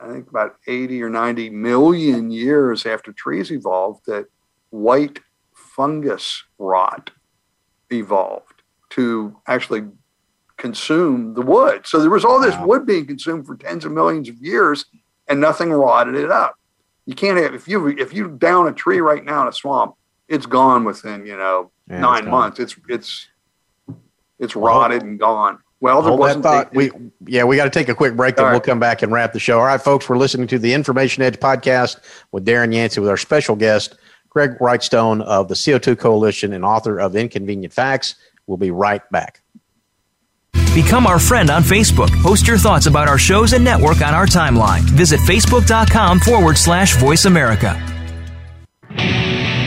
[0.00, 4.26] I think about 80 or 90 million years after trees evolved that
[4.70, 5.20] white
[5.54, 7.10] fungus rot
[7.90, 9.84] evolved to actually
[10.56, 11.86] consume the wood.
[11.86, 12.66] So there was all this wow.
[12.66, 14.86] wood being consumed for tens of millions of years,
[15.28, 16.56] and nothing rotted it up.
[17.06, 19.94] You can't have if you if you down a tree right now in a swamp,
[20.28, 22.60] it's gone within you know yeah, nine it's months.
[22.60, 23.28] It's it's
[24.38, 25.58] it's rotted and gone.
[25.80, 26.42] Well, there wasn't.
[26.42, 26.74] Thought.
[26.74, 26.90] we
[27.26, 28.50] yeah, we got to take a quick break, then right.
[28.52, 29.60] we'll come back and wrap the show.
[29.60, 32.00] All right, folks, we're listening to the Information Edge podcast
[32.32, 33.94] with Darren Yancey with our special guest
[34.28, 38.16] Greg Wrightstone of the CO2 Coalition and author of Inconvenient Facts.
[38.46, 39.40] We'll be right back.
[40.74, 42.10] Become our friend on Facebook.
[42.22, 44.82] Post your thoughts about our shows and network on our timeline.
[44.82, 47.74] Visit facebook.com forward slash voice America.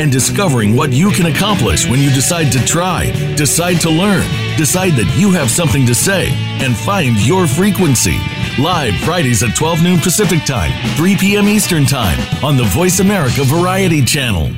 [0.00, 4.26] and discovering what you can accomplish when you decide to try, decide to learn,
[4.56, 6.28] decide that you have something to say,
[6.60, 8.18] and find your frequency.
[8.58, 11.48] Live Fridays at 12 noon Pacific Time, 3 p.m.
[11.48, 14.50] Eastern Time on the Voice America Variety Channel.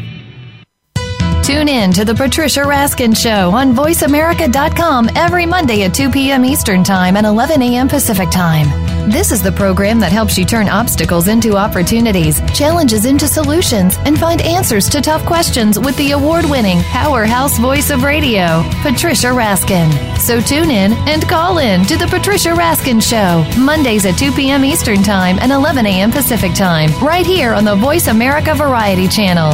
[1.43, 6.45] Tune in to The Patricia Raskin Show on VoiceAmerica.com every Monday at 2 p.m.
[6.45, 7.87] Eastern Time and 11 a.m.
[7.87, 8.84] Pacific Time.
[9.07, 14.19] This is the program that helps you turn obstacles into opportunities, challenges into solutions, and
[14.19, 19.93] find answers to tough questions with the award winning powerhouse voice of radio, Patricia Raskin.
[20.19, 24.65] So tune in and call in to The Patricia Raskin Show, Mondays at 2 p.m.
[24.65, 26.11] Eastern Time and 11 a.m.
[26.11, 29.53] Pacific Time, right here on the Voice America Variety Channel.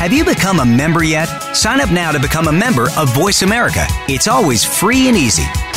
[0.00, 1.26] Have you become a member yet?
[1.54, 3.84] Sign up now to become a member of Voice America.
[4.08, 5.44] It's always free and easy.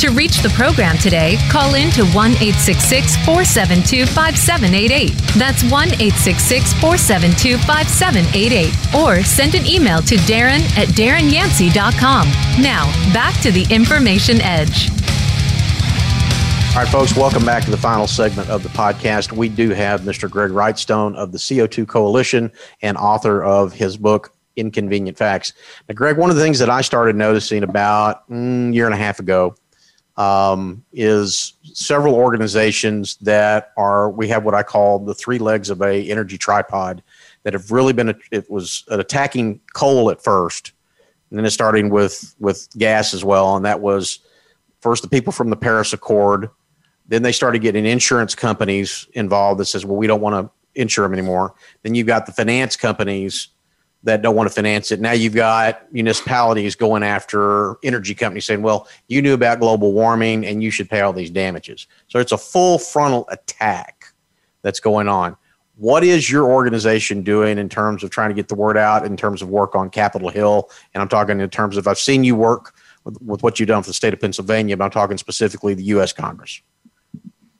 [0.00, 5.12] To reach the program today, call in to 1 866 472 5788.
[5.36, 8.94] That's 1 866 472 5788.
[8.96, 12.28] Or send an email to Darren at DarrenYancey.com.
[12.62, 14.88] Now, back to the Information Edge.
[16.70, 19.32] All right, folks, welcome back to the final segment of the podcast.
[19.32, 20.30] We do have Mr.
[20.30, 25.52] Greg Wrightstone of the CO2 Coalition and author of his book, Inconvenient Facts.
[25.90, 28.94] Now, Greg, one of the things that I started noticing about a mm, year and
[28.94, 29.54] a half ago
[30.16, 35.80] um, is several organizations that are we have what I call the three legs of
[35.82, 37.02] a energy tripod
[37.44, 40.72] that have really been it was attacking coal at first
[41.30, 43.56] and then it's starting with with gas as well.
[43.56, 44.20] And that was
[44.80, 46.50] first the people from the Paris Accord.
[47.08, 51.04] Then they started getting insurance companies involved that says, well, we don't want to insure
[51.04, 51.54] them anymore.
[51.82, 53.48] Then you've got the finance companies
[54.02, 55.00] that don't want to finance it.
[55.00, 60.46] Now you've got municipalities going after energy companies saying, well, you knew about global warming
[60.46, 61.86] and you should pay all these damages.
[62.08, 64.06] So it's a full frontal attack
[64.62, 65.36] that's going on.
[65.76, 69.16] What is your organization doing in terms of trying to get the word out, in
[69.16, 70.70] terms of work on Capitol Hill?
[70.92, 72.74] And I'm talking in terms of, I've seen you work
[73.04, 75.84] with, with what you've done for the state of Pennsylvania, but I'm talking specifically the
[75.84, 76.12] U.S.
[76.12, 76.60] Congress.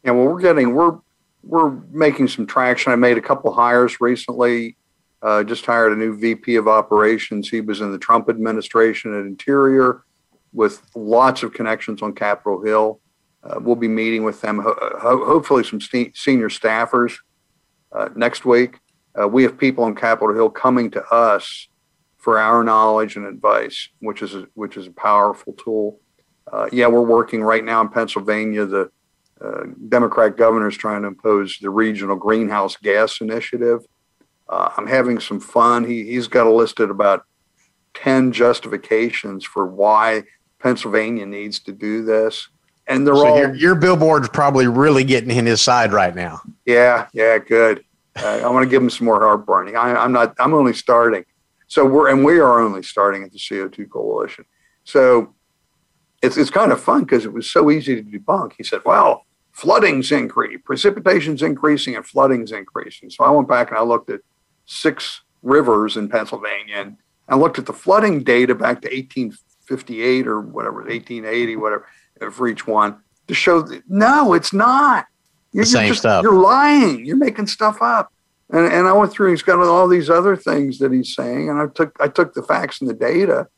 [0.05, 0.99] Yeah, well, we're getting, we're,
[1.43, 2.93] we're making some traction.
[2.93, 4.77] I made a couple hires recently
[5.23, 7.49] uh, just hired a new VP of operations.
[7.49, 10.05] He was in the Trump administration at Interior
[10.53, 13.01] with lots of connections on Capitol Hill.
[13.43, 17.17] Uh, we'll be meeting with them, ho- ho- hopefully, some st- senior staffers
[17.93, 18.79] uh, next week.
[19.21, 21.69] Uh, we have people on Capitol Hill coming to us
[22.17, 26.01] for our knowledge and advice, which is a, which is a powerful tool.
[26.53, 28.67] Uh, yeah, we're working right now in Pennsylvania.
[28.67, 28.91] The
[29.43, 33.81] uh, Democrat governor is trying to impose the regional greenhouse gas initiative.
[34.51, 35.85] Uh, I'm having some fun.
[35.85, 37.25] He, he's got a list of about
[37.95, 40.25] 10 justifications for why
[40.59, 42.49] Pennsylvania needs to do this.
[42.89, 43.39] And they're so all.
[43.39, 46.41] Your, your billboard's probably really getting in his side right now.
[46.67, 47.85] Yeah, yeah, good.
[48.21, 49.77] Uh, I want to give him some more heartburning.
[49.77, 51.25] I, I'm not, I'm only starting.
[51.69, 54.45] So we're, and we are only starting at the CO2 Coalition.
[54.83, 55.33] So
[56.21, 58.55] it's, it's kind of fun because it was so easy to debunk.
[58.57, 63.11] He said, well, flooding's increasing, precipitation's increasing, and flooding's increasing.
[63.11, 64.21] So I went back and I looked at
[64.71, 66.97] six rivers in Pennsylvania and
[67.29, 71.87] I looked at the flooding data back to 1858 or whatever, 1880, whatever,
[72.33, 72.99] for each one
[73.29, 75.07] to show that no, it's not.
[75.53, 76.23] You're, the same you're just, stuff.
[76.23, 77.07] You're lying.
[77.07, 78.13] You're making stuff up.
[78.51, 79.31] And, and I went through.
[79.31, 82.43] He's got all these other things that he's saying, and I took I took the
[82.43, 83.49] facts and the data.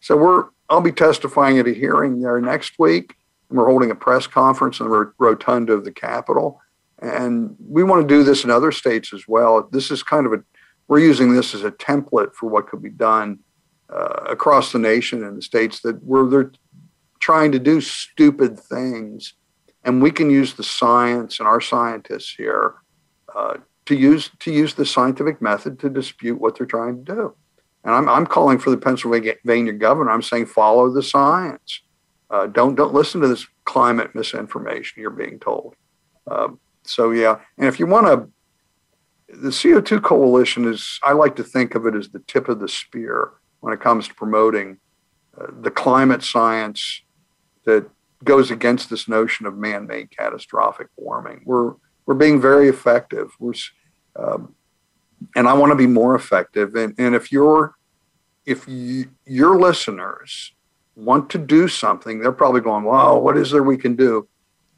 [0.00, 3.14] So we're I'll be testifying at a hearing there next week,
[3.48, 6.60] and we're holding a press conference in the rotunda of the Capitol.
[7.00, 9.68] And we want to do this in other states as well.
[9.72, 10.44] This is kind of a
[10.92, 13.38] we're using this as a template for what could be done
[13.88, 16.52] uh, across the nation and the states that where they're
[17.18, 19.32] trying to do stupid things,
[19.84, 22.74] and we can use the science and our scientists here
[23.34, 23.54] uh,
[23.86, 27.34] to use to use the scientific method to dispute what they're trying to do.
[27.84, 30.10] And I'm, I'm calling for the Pennsylvania governor.
[30.10, 31.80] I'm saying follow the science.
[32.28, 35.74] Uh, don't don't listen to this climate misinformation you're being told.
[36.30, 36.48] Uh,
[36.82, 38.28] so yeah, and if you want to
[39.32, 42.68] the CO2 coalition is, I like to think of it as the tip of the
[42.68, 44.78] spear when it comes to promoting
[45.40, 47.02] uh, the climate science
[47.64, 47.88] that
[48.24, 51.42] goes against this notion of man-made catastrophic warming.
[51.44, 51.74] We're
[52.04, 53.30] we're being very effective.
[53.38, 53.54] We're,
[54.16, 54.56] um,
[55.36, 56.74] and I want to be more effective.
[56.74, 57.76] And, and if you're
[58.44, 60.52] if you, your listeners
[60.96, 64.28] want to do something, they're probably going, "Wow, what is there we can do?"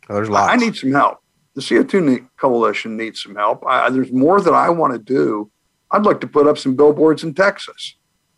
[0.09, 0.53] Oh, there's lots.
[0.53, 1.24] I need some help
[1.55, 3.65] the CO2 Coalition needs some help.
[3.67, 5.51] I, there's more that I want to do.
[5.91, 7.95] I'd like to put up some billboards in Texas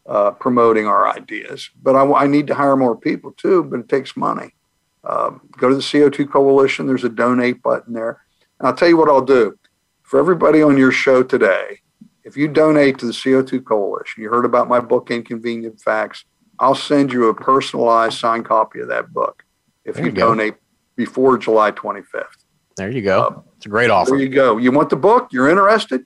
[0.06, 3.88] uh, promoting our ideas, but I, I, need to hire more people too, but it
[3.88, 4.54] takes money.
[5.02, 6.86] Um, go to the CO2 Coalition.
[6.86, 8.20] There's a donate button there.
[8.58, 9.58] And I'll tell you what I'll do.
[10.02, 11.80] For everybody on your show today,
[12.24, 16.24] if you donate to the CO2 Coalition, you heard about my book, Inconvenient Facts,
[16.58, 19.44] I'll send you a personalized signed copy of that book
[19.84, 20.54] if you, you donate
[20.96, 22.45] before July 25th.
[22.76, 23.22] There you go.
[23.22, 24.10] Uh, it's a great offer.
[24.10, 24.58] There you go.
[24.58, 25.32] You want the book?
[25.32, 26.04] You're interested?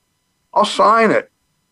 [0.53, 1.29] I'll sign it.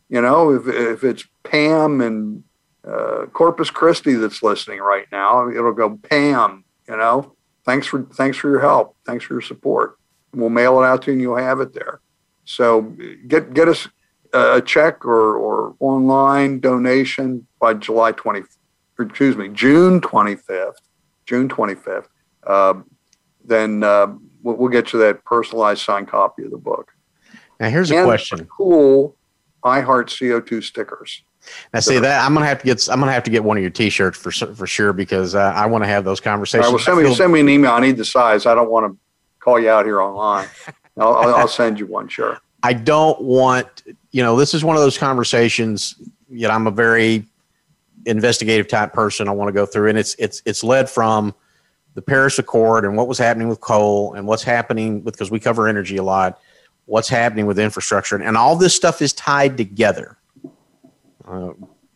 [0.09, 2.43] You know, if, if it's Pam and
[2.85, 6.65] uh, Corpus Christi that's listening right now, it'll go Pam.
[6.87, 7.35] You know,
[7.65, 8.97] thanks for thanks for your help.
[9.05, 9.97] Thanks for your support.
[10.33, 12.01] We'll mail it out to you, and you'll have it there.
[12.45, 12.95] So
[13.27, 13.87] get get us
[14.33, 18.41] a check or or online donation by July 20.
[18.97, 20.73] Or excuse me, June 25th.
[21.25, 22.07] June 25th.
[22.45, 22.73] Uh,
[23.45, 23.83] then.
[23.83, 24.15] Uh,
[24.49, 26.93] we'll, we'll get you that personalized signed copy of the book.
[27.59, 29.15] Now, here's a question: Cool,
[29.63, 31.23] I heart CO2 stickers.
[31.73, 33.61] Now, see that I'm gonna have to get I'm gonna have to get one of
[33.61, 36.65] your T-shirts for for sure because uh, I want to have those conversations.
[36.65, 37.71] All right, well, send me send me an email.
[37.71, 38.45] I need the size.
[38.45, 38.97] I don't want to
[39.39, 40.47] call you out here online.
[40.97, 42.09] I'll, I'll send you one.
[42.09, 42.37] Sure.
[42.61, 45.95] I don't want you know this is one of those conversations.
[46.29, 47.25] You know, I'm a very
[48.05, 49.27] investigative type person.
[49.27, 51.33] I want to go through, and it's it's it's led from
[51.95, 55.39] the Paris Accord and what was happening with coal and what's happening with because we
[55.39, 56.39] cover energy a lot,
[56.85, 60.17] what's happening with infrastructure, and, all this stuff is tied together.
[61.27, 61.51] Uh,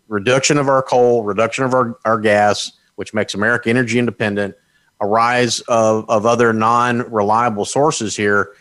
[0.08, 4.56] reduction of our coal, reduction of our, our gas, which makes America energy independent,
[5.00, 8.56] a rise of, of other non reliable sources here.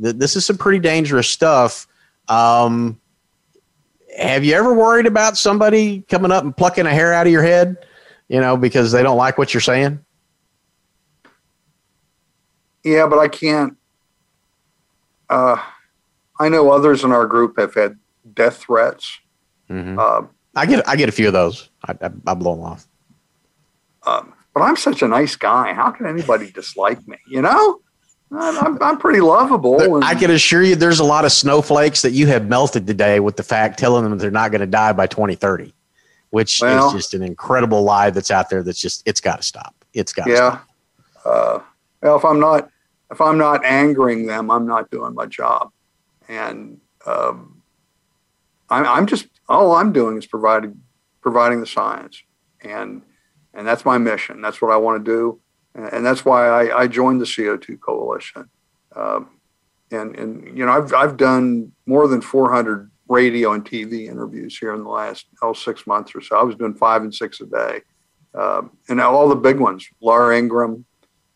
[0.00, 1.86] Th- this is some pretty dangerous stuff.
[2.28, 3.00] Um,
[4.18, 7.42] have you ever worried about somebody coming up and plucking a hair out of your
[7.42, 7.76] head,
[8.28, 10.03] you know, because they don't like what you're saying?
[12.84, 13.76] Yeah, but I can't.
[15.28, 15.56] Uh,
[16.38, 17.98] I know others in our group have had
[18.34, 19.20] death threats.
[19.70, 19.98] Mm-hmm.
[19.98, 20.22] Uh,
[20.54, 21.70] I get I get a few of those.
[21.86, 22.86] I, I, I blow them off.
[24.06, 25.72] Um, but I'm such a nice guy.
[25.72, 27.16] How can anybody dislike me?
[27.26, 27.80] You know,
[28.30, 29.96] I'm, I'm pretty lovable.
[29.96, 33.20] And, I can assure you, there's a lot of snowflakes that you have melted today
[33.20, 35.74] with the fact telling them they're not going to die by 2030,
[36.30, 38.62] which well, is just an incredible lie that's out there.
[38.62, 39.74] That's just it's got to stop.
[39.92, 40.26] It's got.
[40.26, 40.66] To stop.
[41.24, 41.30] Yeah.
[41.30, 41.60] Uh,
[42.02, 42.68] well, if I'm not
[43.10, 45.70] if I'm not angering them, I'm not doing my job,
[46.28, 47.62] and um,
[48.70, 50.80] I'm, I'm just all I'm doing is providing
[51.20, 52.22] providing the science,
[52.60, 53.02] and
[53.52, 54.40] and that's my mission.
[54.40, 55.40] That's what I want to do,
[55.74, 58.48] and, that's why I, I, joined the CO2 Coalition.
[58.96, 59.30] Um,
[59.90, 64.74] and and you know I've I've done more than 400 radio and TV interviews here
[64.74, 66.36] in the last oh six months or so.
[66.36, 67.80] I was doing five and six a day,
[68.34, 70.84] um, and all the big ones: Laura Ingraham,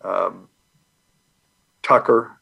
[0.03, 0.48] um,
[1.89, 2.39] Tucker,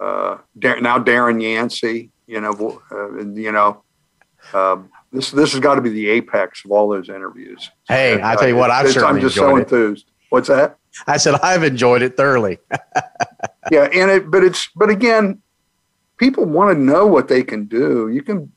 [0.00, 2.10] uh, Dar- now Darren Yancey.
[2.26, 3.84] You know, uh, you know,
[4.52, 7.70] um, this this has got to be the apex of all those interviews.
[7.86, 10.10] Hey, I tell you what, I've certainly I'm just so enthused.
[10.30, 10.78] What's that?
[11.06, 12.58] I said I've enjoyed it thoroughly.
[13.70, 15.42] yeah, and it, but it's, but again,
[16.16, 18.08] people want to know what they can do.
[18.08, 18.52] You can,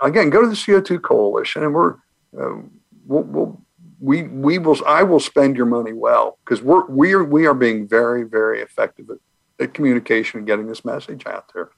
[0.00, 1.94] again, go to the CO2 Coalition, and we're,
[2.38, 2.62] uh,
[3.06, 3.62] we'll, we'll,
[4.00, 4.78] we we will.
[4.86, 8.60] I will spend your money well because we're we are we are being very very
[8.60, 9.18] effective at,
[9.62, 11.70] at communication and getting this message out there.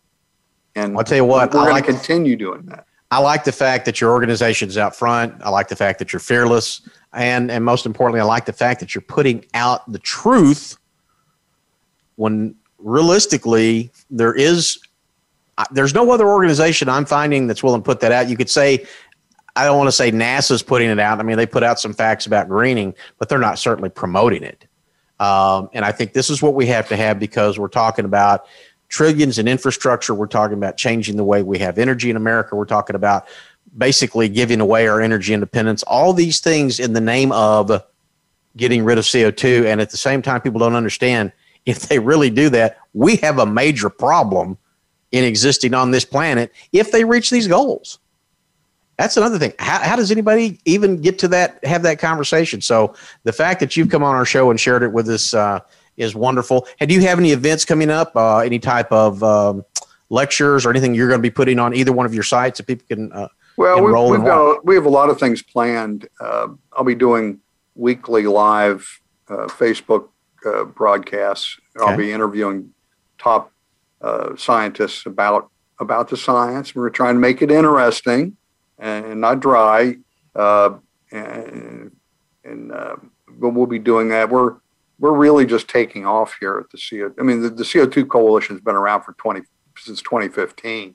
[0.75, 2.87] And I'll tell you what, we're going to continue doing that.
[3.11, 5.35] I like the fact that your organization's out front.
[5.43, 6.81] I like the fact that you're fearless.
[7.13, 10.79] And, and most importantly, I like the fact that you're putting out the truth
[12.17, 14.79] when realistically there is
[15.73, 18.31] there's no other organization I'm finding that's willing to put that out.
[18.31, 18.87] You could say,
[19.55, 21.21] I don't want to say NASA's putting it out.
[21.21, 24.67] I mean, they put out some facts about greening, but they're not certainly promoting it.
[25.21, 28.47] Um, and I think this is what we have to have because we're talking about
[28.89, 30.15] trillions in infrastructure.
[30.15, 32.57] We're talking about changing the way we have energy in America.
[32.57, 33.27] We're talking about
[33.77, 35.83] basically giving away our energy independence.
[35.85, 37.83] All these things in the name of
[38.57, 39.67] getting rid of CO2.
[39.67, 41.33] And at the same time, people don't understand
[41.65, 44.59] if they really do that, we have a major problem
[45.13, 47.99] in existing on this planet if they reach these goals.
[48.99, 49.53] That's another thing.
[49.59, 52.61] How, how does anybody even get to that, have that conversation?
[52.61, 55.61] So the fact that you've come on our show and shared it with us, uh,
[55.97, 56.67] is wonderful.
[56.81, 58.17] And do you have any events coming up?
[58.17, 59.65] Uh, any type of um,
[60.11, 62.67] lectures or anything you're going to be putting on either one of your sites that
[62.67, 66.09] people can uh, well, enroll we, have got we have a lot of things planned.
[66.21, 67.41] Uh, I'll be doing
[67.75, 70.09] weekly live uh, Facebook
[70.47, 71.59] uh, broadcasts.
[71.77, 71.91] Okay.
[71.91, 72.73] I'll be interviewing
[73.19, 73.53] top
[74.01, 76.75] uh, scientists about about the science.
[76.75, 78.37] We're trying to make it interesting
[78.83, 79.97] and not dry.
[80.35, 81.97] and
[82.45, 82.73] and
[83.39, 84.31] but we'll be doing that.
[84.31, 84.57] We're
[84.99, 87.13] we're really just taking off here at the CO.
[87.19, 89.41] I mean, the, the CO2 coalition has been around for 20
[89.77, 90.95] since 2015,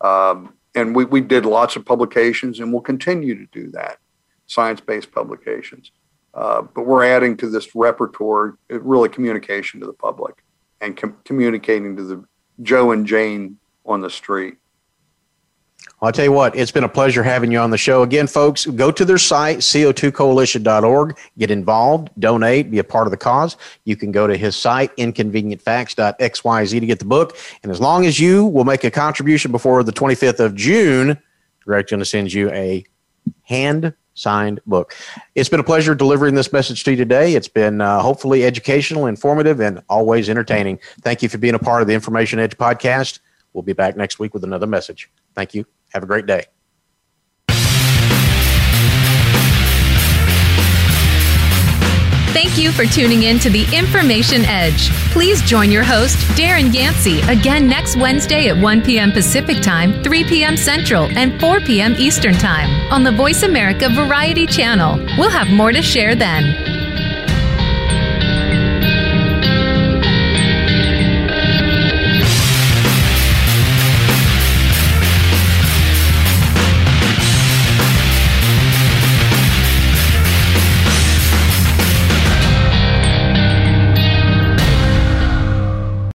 [0.00, 3.98] um, and we we did lots of publications, and we'll continue to do that,
[4.46, 5.90] science-based publications.
[6.34, 10.44] Uh, but we're adding to this repertoire, really communication to the public,
[10.80, 12.24] and com- communicating to the
[12.62, 14.56] Joe and Jane on the street.
[16.00, 18.02] I'll tell you what, it's been a pleasure having you on the show.
[18.02, 23.16] Again, folks, go to their site, co2coalition.org, get involved, donate, be a part of the
[23.16, 23.56] cause.
[23.84, 27.36] You can go to his site, inconvenientfacts.xyz, to get the book.
[27.64, 31.18] And as long as you will make a contribution before the 25th of June,
[31.64, 32.84] Greg's going to send you a
[33.42, 34.94] hand signed book.
[35.34, 37.34] It's been a pleasure delivering this message to you today.
[37.34, 40.78] It's been uh, hopefully educational, informative, and always entertaining.
[41.00, 43.18] Thank you for being a part of the Information Edge podcast.
[43.58, 45.10] We'll be back next week with another message.
[45.34, 45.66] Thank you.
[45.92, 46.44] Have a great day.
[52.32, 54.90] Thank you for tuning in to the Information Edge.
[55.10, 59.10] Please join your host, Darren Yancey, again next Wednesday at 1 p.m.
[59.10, 60.56] Pacific Time, 3 p.m.
[60.56, 61.96] Central, and 4 p.m.
[61.98, 65.04] Eastern Time on the Voice America Variety Channel.
[65.18, 66.87] We'll have more to share then.